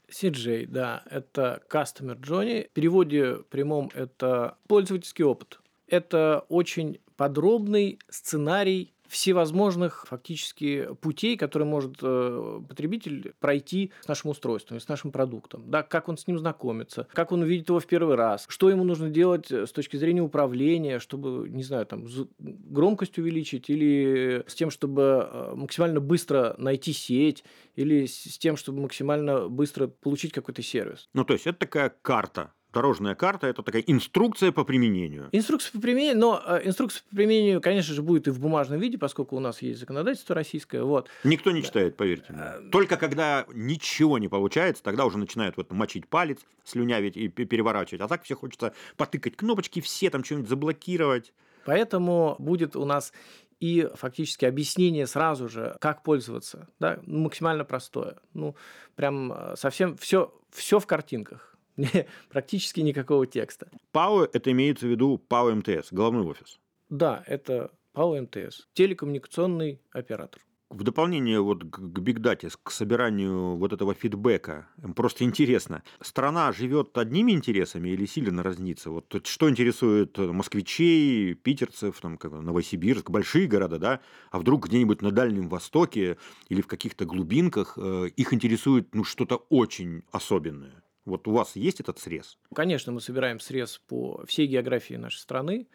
CJ, 0.09 0.67
да, 0.67 1.03
это 1.11 1.63
Customer 1.71 2.19
Journey. 2.19 2.69
В 2.69 2.71
переводе 2.71 3.39
прямом 3.51 3.91
это 3.95 4.57
пользовательский 4.67 5.25
опыт. 5.25 5.61
Это 5.87 6.47
очень 6.49 7.01
подробный 7.17 7.99
сценарий 8.09 8.95
всевозможных 9.09 10.05
фактически 10.07 10.89
путей, 11.01 11.37
которые 11.37 11.67
может 11.67 11.97
э, 12.03 12.61
потребитель 12.69 13.35
пройти 13.41 13.93
с 14.03 14.09
нашим 14.09 14.31
устройством, 14.31 14.81
с 14.81 14.89
нашим 14.89 15.11
продуктом. 15.11 15.71
Да, 15.71 15.83
как 15.83 16.09
он 16.09 16.17
с 16.17 16.27
ним 16.27 16.39
знакомится, 16.39 17.07
как 17.13 17.33
он 17.33 17.43
увидит 17.43 17.69
его 17.69 17.81
в 17.81 17.87
первый 17.87 18.17
раз, 18.17 18.45
что 18.49 18.71
ему 18.71 18.85
нужно 18.85 19.09
делать 19.09 19.51
с 19.51 19.73
точки 19.73 19.97
зрения 19.97 20.23
управления, 20.23 20.99
чтобы, 20.99 21.49
не 21.49 21.63
знаю, 21.63 21.87
там, 21.87 22.07
громкость 22.39 23.19
увеличить 23.19 23.71
или 23.71 24.45
с 24.47 24.55
тем, 24.55 24.71
чтобы 24.71 25.29
э, 25.31 25.55
максимально 25.55 26.01
быстро 26.01 26.55
найти 26.59 26.93
сеть 26.93 27.45
или 27.77 28.07
с 28.07 28.39
тем, 28.39 28.57
чтобы 28.57 28.83
максимально 28.83 29.49
быстро 29.49 29.87
получить 29.87 30.33
какой-то 30.33 30.63
сервис. 30.63 31.09
Ну, 31.15 31.25
то 31.25 31.33
есть 31.33 31.47
это 31.47 31.59
такая 31.59 31.95
карта 32.03 32.53
дорожная 32.73 33.15
карта– 33.15 33.47
это 33.49 33.63
такая 33.63 33.83
инструкция 33.83 34.53
по 34.53 34.65
применению. 34.65 35.29
Инструкция 35.33 35.73
по 35.73 35.81
применению, 35.81 36.19
но 36.19 36.43
э, 36.47 36.61
инструкция 36.65 37.03
по 37.11 37.17
применению, 37.17 37.61
конечно 37.61 37.95
же, 37.95 38.03
будет 38.03 38.29
и 38.29 38.31
в 38.31 38.41
бумажном 38.41 38.79
виде, 38.79 38.99
поскольку 38.99 39.37
у 39.37 39.41
нас 39.41 39.63
есть 39.63 39.81
законодательство 39.81 40.35
российское. 40.35 40.83
Вот. 40.83 41.09
Никто 41.25 41.51
не 41.51 41.63
читает, 41.63 41.97
поверьте 41.97 42.33
мне. 42.33 42.43
Э, 42.43 42.71
Только 42.71 42.97
когда 42.97 43.47
ничего 43.53 44.19
не 44.19 44.29
получается, 44.29 44.83
тогда 44.83 45.05
уже 45.05 45.19
начинают 45.19 45.57
вот 45.57 45.71
мочить 45.73 46.09
палец, 46.09 46.39
слюнявить 46.65 47.17
и 47.17 47.29
переворачивать. 47.29 48.03
А 48.03 48.09
так 48.09 48.23
все 48.25 48.35
хочется 48.37 48.75
потыкать 48.97 49.37
кнопочки, 49.37 49.81
все 49.81 50.11
там 50.11 50.25
что-нибудь 50.25 50.49
заблокировать. 50.49 51.33
Поэтому 51.65 52.37
будет 52.39 52.77
у 52.77 52.85
нас 52.85 53.13
и 53.61 53.89
фактически 53.95 54.45
объяснение 54.45 55.07
сразу 55.07 55.49
же, 55.49 55.77
как 55.81 56.03
пользоваться, 56.03 56.69
да, 56.79 57.01
максимально 57.07 57.65
простое. 57.65 58.17
Ну, 58.33 58.55
прям 58.95 59.33
э, 59.33 59.55
совсем 59.57 59.97
все, 59.97 60.33
все 60.51 60.79
в 60.79 60.87
картинках. 60.87 61.48
практически 62.31 62.81
никакого 62.81 63.27
текста. 63.27 63.69
ПАО– 63.93 64.29
это 64.33 64.51
имеется 64.51 64.87
в 64.87 64.91
виду 64.91 65.19
ПАО 65.19 65.55
МТС, 65.55 65.93
головной 65.93 66.27
офис? 66.27 66.59
Да, 66.89 67.23
это 67.27 67.71
ПАО 67.93 68.21
МТС, 68.23 68.69
телекоммуникационный 68.75 69.81
оператор. 69.93 70.41
в 70.71 70.83
дополнение 70.83 71.41
вот 71.41 71.65
к 71.65 71.99
бигдате, 72.01 72.51
к 72.63 72.71
собиранию 72.71 73.57
вот 73.57 73.73
этого 73.73 73.95
фидбэка, 73.95 74.69
просто 74.95 75.25
интересно, 75.25 75.83
страна 76.01 76.53
живет 76.53 76.97
одними 76.99 77.33
интересами 77.33 77.91
или 77.91 78.07
сильно 78.07 78.43
разнится? 78.43 78.91
Вот 78.91 79.27
что 79.27 79.49
интересует 79.49 80.19
москвичей, 80.19 81.35
питерцев, 81.35 82.01
там, 82.01 82.19
как, 82.19 82.33
Новосибирск, 82.33 83.09
большие 83.11 83.47
города, 83.47 83.79
да? 83.79 84.01
А 84.31 84.39
вдруг 84.39 84.67
где-нибудь 84.67 85.01
на 85.01 85.11
Дальнем 85.11 85.49
Востоке 85.49 86.19
или 86.49 86.61
в 86.61 86.67
каких-то 86.67 87.05
глубинках 87.07 87.79
э, 87.79 88.09
их 88.17 88.35
интересует 88.35 88.95
ну, 88.95 89.05
что-то 89.05 89.37
очень 89.49 90.03
особенное? 90.13 90.83
Вот 91.09 91.27
у 91.27 91.33
вас 91.33 91.57
есть 91.57 91.81
этот 91.81 91.99
срез? 91.99 92.39
Конечно, 92.55 92.93
мы 92.93 93.01
собираем 93.01 93.41
срез 93.41 93.79
по 93.79 94.25
всей 94.27 94.47
географии 94.47 94.95
нашей 94.95 95.19
страны. 95.19 95.67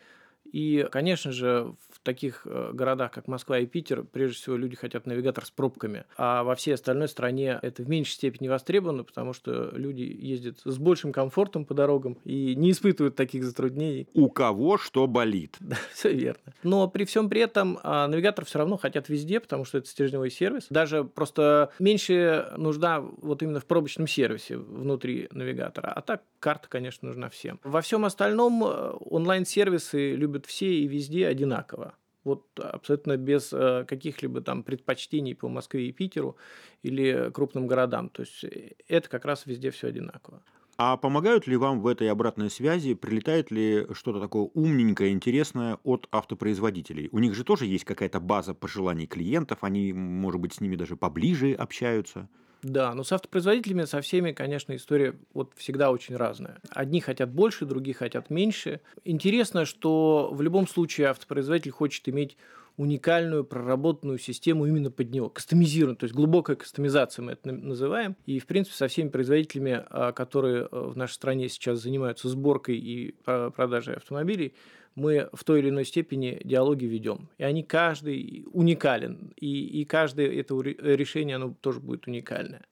И, 0.54 0.88
конечно 0.92 1.32
же, 1.32 1.74
в 1.90 2.00
таких 2.04 2.44
э, 2.46 2.72
городах, 2.74 3.12
как 3.12 3.28
Москва 3.28 3.58
и 3.58 3.66
Питер, 3.66 4.04
прежде 4.04 4.38
всего 4.38 4.56
люди 4.56 4.76
хотят 4.76 5.08
навигатор 5.08 5.46
с 5.46 5.52
пробками. 5.52 6.06
А 6.16 6.44
во 6.44 6.54
всей 6.56 6.76
остальной 6.76 7.08
стране 7.08 7.60
это 7.62 7.82
в 7.82 7.90
меньшей 7.90 8.12
степени 8.12 8.48
востребовано, 8.48 9.04
потому 9.04 9.34
что 9.34 9.72
люди 9.74 10.04
ездят 10.04 10.60
с 10.64 10.78
большим 10.78 11.12
комфортом 11.12 11.66
по 11.66 11.74
дорогам 11.74 12.20
и 12.24 12.56
не 12.56 12.70
испытывают 12.72 13.16
таких 13.16 13.44
затруднений. 13.44 14.08
У 14.14 14.30
кого 14.30 14.78
что 14.78 15.08
болит. 15.08 15.58
Да, 15.60 15.76
все 15.94 16.14
верно. 16.14 16.54
Но 16.62 16.88
при 16.88 17.06
всем 17.06 17.30
при 17.30 17.42
этом 17.42 17.80
а, 17.82 18.08
навигатор 18.08 18.46
все 18.46 18.60
равно 18.60 18.78
хотят 18.78 19.10
везде, 19.10 19.40
потому 19.40 19.66
что 19.66 19.80
это 19.80 19.88
стержневой 19.88 20.30
сервис. 20.30 20.68
Даже 20.70 21.04
просто 21.04 21.72
меньше 21.80 22.54
нужда 22.58 23.00
вот 23.02 23.42
именно 23.42 23.60
в 23.60 23.66
пробочном 23.66 24.08
сервисе 24.08 24.58
внутри 24.58 25.30
навигатора. 25.32 25.88
А 25.88 26.02
так 26.02 26.22
карта, 26.40 26.68
конечно, 26.70 27.08
нужна 27.08 27.30
всем. 27.30 27.60
Во 27.64 27.82
всем 27.82 28.06
остальном 28.06 28.64
э, 28.64 28.92
онлайн-сервисы 29.00 30.14
любят 30.14 30.43
все 30.46 30.74
и 30.74 30.88
везде 30.88 31.28
одинаково. 31.28 31.96
Вот 32.24 32.58
абсолютно 32.58 33.18
без 33.18 33.52
э, 33.52 33.86
каких-либо 33.86 34.42
там 34.42 34.64
предпочтений 34.64 35.36
по 35.36 35.50
Москве 35.50 35.88
и 35.88 35.92
Питеру 35.92 36.38
или 36.82 37.30
крупным 37.34 37.68
городам. 37.68 38.10
То 38.10 38.22
есть 38.22 38.44
э, 38.46 38.76
это 38.88 39.10
как 39.10 39.26
раз 39.26 39.46
везде 39.46 39.72
все 39.72 39.88
одинаково. 39.88 40.42
А 40.78 40.98
помогают 40.98 41.46
ли 41.46 41.56
вам 41.56 41.82
в 41.82 41.88
этой 41.88 42.10
обратной 42.10 42.50
связи, 42.50 42.96
прилетает 42.96 43.52
ли 43.52 43.86
что-то 43.94 44.20
такое 44.20 44.50
умненькое, 44.54 45.12
интересное 45.12 45.78
от 45.84 46.08
автопроизводителей? 46.12 47.10
У 47.12 47.20
них 47.20 47.36
же 47.36 47.44
тоже 47.44 47.68
есть 47.68 47.86
какая-то 47.86 48.20
база 48.20 48.56
пожеланий 48.56 49.06
клиентов, 49.06 49.60
они, 49.62 49.94
может 49.94 50.42
быть, 50.42 50.54
с 50.54 50.62
ними 50.62 50.76
даже 50.76 50.96
поближе 50.96 51.54
общаются? 51.54 52.28
Да, 52.64 52.94
но 52.94 53.04
с 53.04 53.12
автопроизводителями, 53.12 53.84
со 53.84 54.00
всеми, 54.02 54.32
конечно, 54.32 54.76
история 54.76 55.16
вот 55.34 55.52
всегда 55.56 55.92
очень 55.92 56.16
разная. 56.16 56.60
Одни 56.70 57.02
хотят 57.02 57.30
больше, 57.30 57.66
другие 57.66 57.94
хотят 57.94 58.30
меньше. 58.30 58.80
Интересно, 59.04 59.66
что 59.66 60.30
в 60.32 60.42
любом 60.42 60.68
случае 60.68 61.08
автопроизводитель 61.08 61.72
хочет 61.72 62.08
иметь 62.08 62.38
уникальную 62.78 63.44
проработанную 63.44 64.18
систему 64.18 64.66
именно 64.66 64.90
под 64.90 65.12
него, 65.12 65.30
кастомизированную, 65.30 65.98
то 65.98 66.06
есть 66.06 66.16
глубокая 66.16 66.56
кастомизация 66.56 67.22
мы 67.24 67.34
это 67.34 67.52
называем. 67.52 68.16
И, 68.26 68.40
в 68.40 68.48
принципе, 68.48 68.76
со 68.76 68.88
всеми 68.88 69.10
производителями, 69.10 69.84
а, 69.90 70.12
которые 70.12 70.64
э, 70.64 70.68
в 70.72 70.98
нашей 70.98 71.14
стране 71.14 71.50
сейчас 71.50 71.80
занимаются 71.80 72.30
сборкой 72.30 72.78
и 72.78 73.16
продажей 73.24 73.96
автомобилей, 73.96 74.54
мы 74.96 75.30
в 75.34 75.44
той 75.44 75.60
или 75.60 75.70
иной 75.70 75.86
степени 75.86 76.40
диалоги 76.44 76.86
ведем. 76.86 77.30
И 77.38 77.44
они 77.44 77.64
каждый 77.64 78.46
уникален. 78.52 79.34
И, 79.38 79.82
и 79.82 79.86
каждое 79.86 80.32
это 80.32 80.56
решение, 80.60 81.38
оно 81.38 81.56
тоже 81.62 81.80
будет 81.80 82.08
уникальное. 82.08 82.66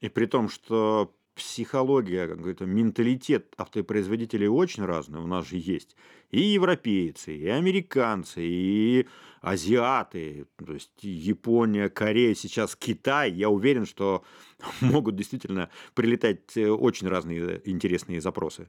И 0.00 0.08
при 0.08 0.26
том, 0.26 0.48
что 0.48 1.14
психология, 1.34 2.26
как 2.26 2.38
говорится, 2.38 2.66
менталитет 2.66 3.54
автопроизводителей 3.56 4.48
очень 4.48 4.84
разный. 4.84 5.20
У 5.20 5.26
нас 5.26 5.48
же 5.48 5.56
есть 5.56 5.96
и 6.30 6.40
европейцы, 6.40 7.34
и 7.36 7.48
американцы, 7.48 8.42
и 8.42 9.06
азиаты, 9.40 10.46
то 10.64 10.74
есть 10.74 10.92
Япония, 11.00 11.88
Корея, 11.88 12.34
сейчас 12.34 12.76
Китай. 12.76 13.32
Я 13.32 13.48
уверен, 13.48 13.86
что 13.86 14.24
могут 14.80 15.16
действительно 15.16 15.70
прилетать 15.94 16.56
э, 16.56 16.68
очень 16.68 17.08
разные 17.08 17.62
интересные 17.64 18.20
запросы 18.20 18.68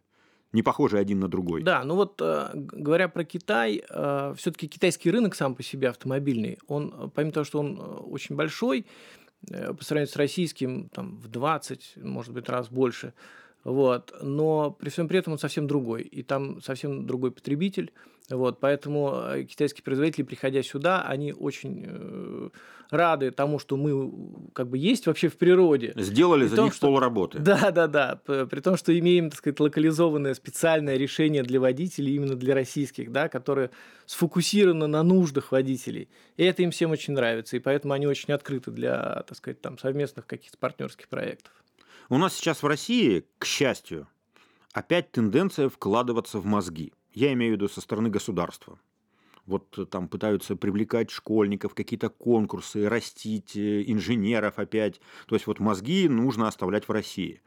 не 0.53 0.63
похожи 0.63 0.98
один 0.98 1.19
на 1.19 1.27
другой. 1.27 1.63
Да, 1.63 1.83
ну 1.83 1.95
вот 1.95 2.22
э, 2.22 2.50
говоря 2.53 3.10
про 3.10 3.24
Китай, 3.25 3.83
э, 3.89 4.33
все-таки 4.38 4.67
китайский 4.67 5.12
рынок 5.12 5.36
сам 5.36 5.55
по 5.55 5.63
себе 5.63 5.89
автомобильный, 5.89 6.60
он, 6.67 7.12
помимо 7.13 7.33
того, 7.33 7.43
что 7.43 7.60
он 7.60 7.79
очень 8.10 8.36
большой, 8.36 8.86
по 9.45 9.83
сравнению 9.83 10.07
с 10.13 10.15
российским, 10.15 10.88
там, 10.88 11.17
в 11.17 11.27
20, 11.27 11.98
может 11.98 12.31
быть, 12.31 12.48
раз 12.48 12.69
больше, 12.69 13.13
вот. 13.63 14.13
Но 14.21 14.71
при 14.71 14.89
всем 14.89 15.08
при 15.08 15.19
этом 15.19 15.34
он 15.34 15.39
совсем 15.39 15.67
другой. 15.67 16.04
И 16.04 16.23
там 16.23 16.62
совсем 16.62 17.06
другой 17.06 17.32
потребитель. 17.32 17.91
Вот. 18.29 18.59
Поэтому 18.59 19.13
э, 19.25 19.43
китайские 19.43 19.83
производители, 19.83 20.23
приходя 20.23 20.63
сюда, 20.63 21.01
они 21.03 21.33
очень 21.33 21.86
э, 21.86 22.49
рады 22.89 23.31
тому, 23.31 23.59
что 23.59 23.75
мы 23.75 24.12
как 24.53 24.69
бы 24.69 24.77
есть 24.77 25.07
вообще 25.07 25.27
в 25.27 25.38
природе. 25.38 25.93
Сделали 25.95 26.45
за 26.47 26.55
том, 26.55 26.65
них 26.65 26.73
что... 26.73 26.88
полработы. 26.88 27.39
Да, 27.39 27.71
да, 27.71 27.88
да. 27.88 28.21
При 28.25 28.59
том, 28.62 28.77
что 28.77 28.97
имеем, 28.97 29.29
так 29.29 29.39
сказать, 29.39 29.59
локализованное 29.59 30.33
специальное 30.33 30.95
решение 30.95 31.43
для 31.43 31.59
водителей, 31.59 32.15
именно 32.15 32.36
для 32.36 32.53
российских, 32.53 33.12
да, 33.12 33.27
которое 33.27 33.71
сфокусировано 34.05 34.88
на 34.88 35.03
нуждах 35.03 35.51
водителей. 35.51 36.09
И 36.38 36.43
это 36.43 36.63
им 36.63 36.71
всем 36.71 36.91
очень 36.91 37.13
нравится. 37.13 37.57
И 37.57 37.59
поэтому 37.59 37.93
они 37.93 38.07
очень 38.07 38.33
открыты 38.33 38.71
для, 38.71 39.23
так 39.27 39.38
сказать, 39.38 39.62
там, 39.62 39.77
совместных 39.77 40.25
каких-то 40.25 40.57
партнерских 40.57 41.09
проектов. 41.09 41.51
У 42.09 42.17
нас 42.17 42.36
сейчас 42.36 42.63
в 42.63 42.67
России, 42.67 43.25
к 43.38 43.45
счастью, 43.45 44.07
опять 44.71 45.12
тенденция 45.12 45.69
вкладываться 45.69 46.39
в 46.39 46.45
мозги. 46.45 46.93
Я 47.13 47.34
имею 47.34 47.54
в 47.54 47.56
виду 47.56 47.67
со 47.67 47.82
стороны 47.82 48.10
государства. 48.10 48.80
Вот 49.45 49.89
там 49.89 50.08
пытаются 50.08 50.56
привлекать 50.56 51.12
школьников, 51.12 51.76
какие-то 51.76 52.10
конкурсы, 52.10 52.88
растить 52.88 53.58
э, 53.58 53.84
инженеров 53.88 54.58
опять. 54.58 55.02
То 55.28 55.36
есть 55.36 55.47
вот 55.47 55.60
мозги 55.60 56.08
нужно 56.08 56.47
оставлять 56.47 56.88
в 56.88 56.91
России. 56.91 57.41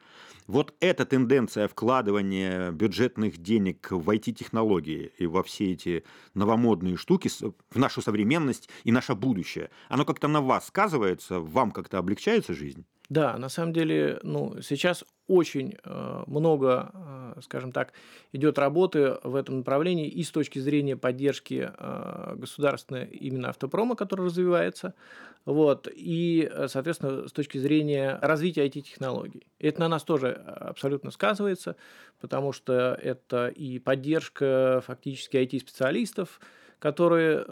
Вот 0.47 0.75
эта 0.79 1.05
тенденция 1.05 1.67
вкладывания 1.67 2.71
бюджетных 2.71 3.39
денег 3.39 3.91
в 3.91 4.09
IT-технологии 4.09 5.11
и 5.19 5.27
во 5.27 5.43
все 5.43 5.73
эти 5.73 6.05
новомодные 6.35 6.97
штуки, 6.97 7.29
в 7.71 7.79
нашу 7.79 8.01
современность 8.01 8.69
и 8.85 8.93
наше 8.93 9.15
будущее, 9.15 9.71
оно 9.89 10.05
как-то 10.05 10.29
на 10.29 10.41
вас 10.41 10.69
сказывается, 10.69 11.41
вам 11.41 11.73
как-то 11.73 11.99
облегчается 11.99 12.55
жизнь? 12.55 12.85
Да, 13.09 13.39
на 13.39 13.49
самом 13.49 13.73
деле, 13.73 14.19
ну, 14.23 14.61
сейчас 14.63 15.05
очень 15.29 15.77
э, 15.83 16.25
много, 16.27 16.91
э, 16.93 17.16
скажем 17.43 17.73
так, 17.73 17.93
идет 18.33 18.59
работы 18.59 19.19
в 19.23 19.35
этом 19.35 19.59
направлении 19.59 20.09
и 20.09 20.23
с 20.23 20.31
точки 20.31 20.59
зрения 20.59 20.97
поддержки 20.97 21.71
э, 21.77 22.35
государственной 22.37 23.07
именно 23.07 23.51
автопрома, 23.51 23.97
который 23.97 24.27
развивается, 24.27 24.95
вот, 25.45 25.89
и, 25.93 26.51
соответственно, 26.67 27.29
с 27.29 27.33
точки 27.33 27.59
зрения 27.59 28.19
развития 28.21 28.67
IT-технологий. 28.67 29.47
Это 29.61 29.81
на 29.81 29.89
нас 29.89 30.03
тоже 30.03 30.33
абсолютно 30.33 31.13
сказывается, 31.13 31.77
потому 32.21 32.53
что 32.53 32.99
это 33.01 33.49
и 33.49 33.79
поддержка 33.79 34.83
фактически 34.85 35.37
IT-специалистов, 35.37 36.41
которые 36.81 37.47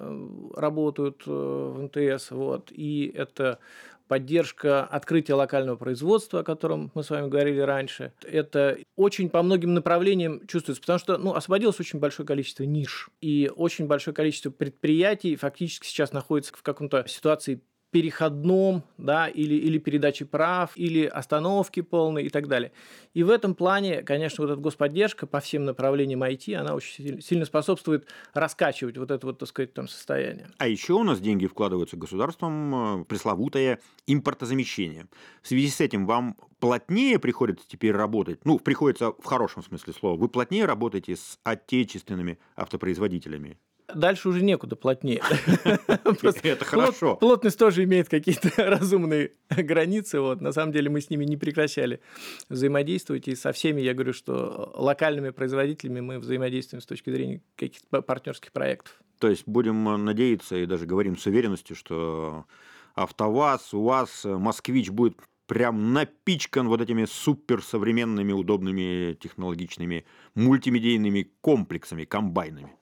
работают 0.54 1.24
в 1.24 1.82
МТС, 1.82 2.30
вот, 2.32 2.72
и 2.72 3.12
это 3.14 3.58
поддержка 4.08 4.84
открытия 4.84 5.34
локального 5.34 5.76
производства, 5.76 6.40
о 6.40 6.44
котором 6.44 6.90
мы 6.94 7.02
с 7.02 7.10
вами 7.10 7.28
говорили 7.28 7.60
раньше. 7.60 8.12
Это 8.22 8.78
очень 8.96 9.28
по 9.28 9.42
многим 9.42 9.74
направлениям 9.74 10.46
чувствуется, 10.46 10.80
потому 10.80 10.98
что 10.98 11.18
ну, 11.18 11.34
освободилось 11.34 11.80
очень 11.80 11.98
большое 11.98 12.26
количество 12.26 12.64
ниш, 12.64 13.10
и 13.20 13.50
очень 13.54 13.86
большое 13.86 14.14
количество 14.14 14.50
предприятий 14.50 15.36
фактически 15.36 15.86
сейчас 15.86 16.12
находится 16.12 16.54
в 16.54 16.62
каком-то 16.62 17.04
ситуации 17.08 17.62
переходном, 17.94 18.82
да, 18.98 19.28
или, 19.28 19.54
или 19.54 19.78
передачи 19.78 20.24
прав, 20.24 20.72
или 20.74 21.04
остановки 21.04 21.80
полной 21.80 22.24
и 22.24 22.28
так 22.28 22.48
далее. 22.48 22.72
И 23.12 23.22
в 23.22 23.30
этом 23.30 23.54
плане, 23.54 24.02
конечно, 24.02 24.44
вот 24.44 24.52
эта 24.52 24.60
господдержка 24.60 25.28
по 25.28 25.38
всем 25.38 25.64
направлениям 25.64 26.24
IT, 26.24 26.56
она 26.56 26.74
очень 26.74 27.22
сильно 27.22 27.44
способствует 27.44 28.08
раскачивать 28.32 28.98
вот 28.98 29.12
это 29.12 29.24
вот, 29.24 29.38
так 29.38 29.48
сказать, 29.48 29.74
там 29.74 29.86
состояние. 29.86 30.48
А 30.58 30.66
еще 30.66 30.94
у 30.94 31.04
нас 31.04 31.20
деньги 31.20 31.46
вкладываются 31.46 31.96
государством, 31.96 33.02
э, 33.02 33.04
пресловутое 33.04 33.78
импортозамещение. 34.08 35.06
В 35.40 35.46
связи 35.46 35.68
с 35.68 35.80
этим 35.80 36.04
вам 36.04 36.36
плотнее 36.58 37.20
приходится 37.20 37.64
теперь 37.68 37.92
работать, 37.92 38.44
ну, 38.44 38.58
приходится 38.58 39.12
в 39.12 39.24
хорошем 39.24 39.62
смысле 39.62 39.92
слова, 39.92 40.18
вы 40.18 40.28
плотнее 40.28 40.64
работаете 40.64 41.14
с 41.14 41.38
отечественными 41.44 42.40
автопроизводителями? 42.56 43.56
Дальше 43.94 44.28
уже 44.28 44.42
некуда 44.42 44.76
плотнее. 44.76 45.22
Это 46.42 46.64
хорошо. 46.64 47.16
Плотность 47.16 47.58
тоже 47.58 47.84
имеет 47.84 48.08
какие-то 48.08 48.50
разумные 48.56 49.32
границы. 49.50 50.20
Вот. 50.20 50.40
На 50.40 50.52
самом 50.52 50.72
деле 50.72 50.90
мы 50.90 51.00
с 51.00 51.10
ними 51.10 51.24
не 51.24 51.36
прекращали 51.36 52.00
взаимодействовать. 52.48 53.28
И 53.28 53.34
со 53.34 53.52
всеми, 53.52 53.80
я 53.80 53.94
говорю, 53.94 54.12
что 54.12 54.72
локальными 54.74 55.30
производителями 55.30 56.00
мы 56.00 56.18
взаимодействуем 56.18 56.80
с 56.82 56.86
точки 56.86 57.10
зрения 57.10 57.42
каких-то 57.56 58.02
партнерских 58.02 58.52
проектов. 58.52 59.00
То 59.18 59.28
есть 59.28 59.44
будем 59.46 60.04
надеяться 60.04 60.56
и 60.56 60.66
даже 60.66 60.86
говорим 60.86 61.16
с 61.16 61.26
уверенностью, 61.26 61.76
что 61.76 62.46
АвтоВАЗ, 62.94 63.74
УАЗ, 63.74 64.24
Москвич 64.24 64.90
будет 64.90 65.16
прям 65.46 65.92
напичкан 65.92 66.68
вот 66.68 66.80
этими 66.80 67.04
суперсовременными, 67.04 68.32
удобными, 68.32 69.14
технологичными, 69.14 70.04
мультимедийными 70.34 71.30
комплексами, 71.40 72.04
комбайнами. 72.04 72.72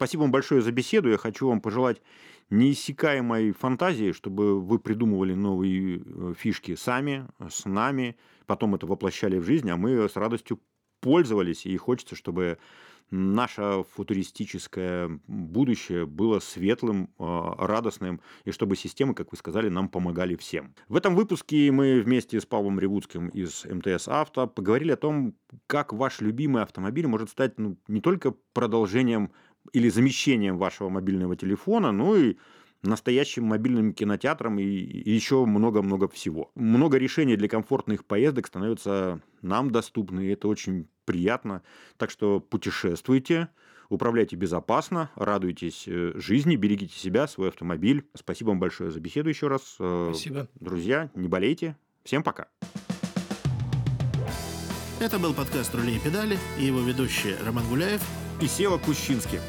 Спасибо 0.00 0.22
вам 0.22 0.30
большое 0.30 0.62
за 0.62 0.72
беседу. 0.72 1.10
Я 1.10 1.18
хочу 1.18 1.46
вам 1.46 1.60
пожелать 1.60 2.00
неиссякаемой 2.48 3.52
фантазии, 3.52 4.12
чтобы 4.12 4.58
вы 4.58 4.78
придумывали 4.78 5.34
новые 5.34 5.98
э, 5.98 6.34
фишки 6.38 6.74
сами, 6.74 7.28
с 7.50 7.66
нами, 7.66 8.16
потом 8.46 8.74
это 8.74 8.86
воплощали 8.86 9.36
в 9.36 9.44
жизнь, 9.44 9.68
а 9.68 9.76
мы 9.76 10.08
с 10.08 10.16
радостью 10.16 10.58
пользовались, 11.02 11.66
и 11.66 11.76
хочется, 11.76 12.16
чтобы 12.16 12.56
наше 13.10 13.84
футуристическое 13.92 15.20
будущее 15.26 16.06
было 16.06 16.38
светлым, 16.38 17.10
а, 17.18 17.66
радостным, 17.66 18.20
и 18.44 18.52
чтобы 18.52 18.76
системы, 18.76 19.14
как 19.14 19.32
вы 19.32 19.36
сказали, 19.36 19.68
нам 19.68 19.88
помогали 19.88 20.36
всем. 20.36 20.74
В 20.88 20.96
этом 20.96 21.16
выпуске 21.16 21.70
мы 21.72 22.00
вместе 22.00 22.40
с 22.40 22.46
Павлом 22.46 22.78
Ревудским 22.78 23.28
из 23.28 23.64
МТС 23.64 24.08
Авто 24.08 24.46
поговорили 24.46 24.92
о 24.92 24.96
том, 24.96 25.34
как 25.66 25.92
ваш 25.92 26.20
любимый 26.20 26.62
автомобиль 26.62 27.06
может 27.06 27.30
стать 27.30 27.58
ну, 27.58 27.76
не 27.88 28.00
только 28.00 28.34
продолжением 28.52 29.32
или 29.72 29.88
замещением 29.88 30.58
вашего 30.58 30.88
мобильного 30.88 31.36
телефона, 31.36 31.92
но 31.92 32.16
и 32.16 32.36
настоящим 32.82 33.44
мобильным 33.44 33.92
кинотеатром 33.92 34.58
и, 34.58 34.64
еще 34.64 35.44
много-много 35.44 36.08
всего. 36.08 36.50
Много 36.54 36.98
решений 36.98 37.36
для 37.36 37.48
комфортных 37.48 38.04
поездок 38.04 38.46
становятся 38.46 39.20
нам 39.42 39.70
доступны, 39.70 40.26
и 40.26 40.30
это 40.30 40.48
очень 40.48 40.88
приятно. 41.04 41.62
Так 41.98 42.10
что 42.10 42.40
путешествуйте, 42.40 43.48
управляйте 43.88 44.36
безопасно, 44.36 45.10
радуйтесь 45.14 45.84
э, 45.86 46.12
жизни, 46.14 46.56
берегите 46.56 46.98
себя, 46.98 47.26
свой 47.26 47.48
автомобиль. 47.48 48.06
Спасибо 48.14 48.48
вам 48.48 48.60
большое 48.60 48.90
за 48.90 49.00
беседу 49.00 49.28
еще 49.28 49.48
раз. 49.48 49.76
Э, 49.78 50.10
Спасибо. 50.12 50.48
Друзья, 50.54 51.10
не 51.14 51.28
болейте. 51.28 51.76
Всем 52.04 52.22
пока. 52.22 52.48
Это 55.00 55.18
был 55.18 55.32
подкаст 55.32 55.74
«Рули 55.74 55.96
и 55.96 55.98
педали» 55.98 56.38
и 56.58 56.66
его 56.66 56.80
ведущие 56.80 57.38
Роман 57.42 57.66
Гуляев 57.68 58.02
и 58.38 58.46
Сева 58.46 58.76
Кущинский. 58.76 59.40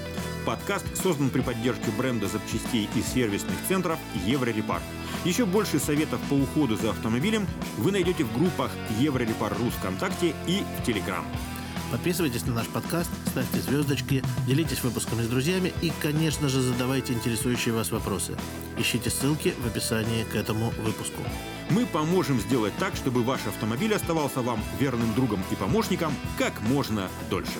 Подкаст 0.46 0.86
создан 0.96 1.30
при 1.30 1.42
поддержке 1.42 1.92
бренда 1.98 2.28
запчастей 2.28 2.88
и 2.96 3.02
сервисных 3.02 3.58
центров 3.68 4.00
«Еврорепар». 4.26 4.82
Еще 5.26 5.46
больше 5.46 5.78
советов 5.78 6.22
по 6.30 6.36
уходу 6.36 6.78
за 6.78 6.92
автомобилем 6.92 7.46
вы 7.78 7.92
найдете 7.92 8.24
в 8.24 8.34
группах 8.34 8.72
«Еврорепар.ру» 8.98 9.70
ВКонтакте 9.72 10.34
и 10.48 10.64
в 10.80 10.86
Телеграм. 10.86 11.26
Подписывайтесь 11.92 12.46
на 12.46 12.54
наш 12.54 12.68
подкаст, 12.68 13.10
ставьте 13.28 13.60
звездочки, 13.60 14.24
делитесь 14.48 14.82
выпусками 14.82 15.24
с 15.24 15.28
друзьями 15.28 15.74
и, 15.82 15.92
конечно 16.02 16.48
же, 16.48 16.62
задавайте 16.62 17.12
интересующие 17.12 17.74
вас 17.74 17.92
вопросы. 17.92 18.38
Ищите 18.78 19.10
ссылки 19.10 19.54
в 19.62 19.68
описании 19.68 20.24
к 20.24 20.36
этому 20.36 20.70
выпуску. 20.82 21.22
Мы 21.70 21.86
поможем 21.86 22.40
сделать 22.40 22.74
так, 22.80 22.96
чтобы 22.96 23.24
ваш 23.24 23.46
автомобиль 23.46 23.94
оставался 23.94 24.42
вам 24.42 24.64
верным 24.80 25.14
другом 25.14 25.44
и 25.52 25.56
помощником 25.56 26.14
как 26.38 26.62
можно 26.62 27.10
дольше. 27.30 27.60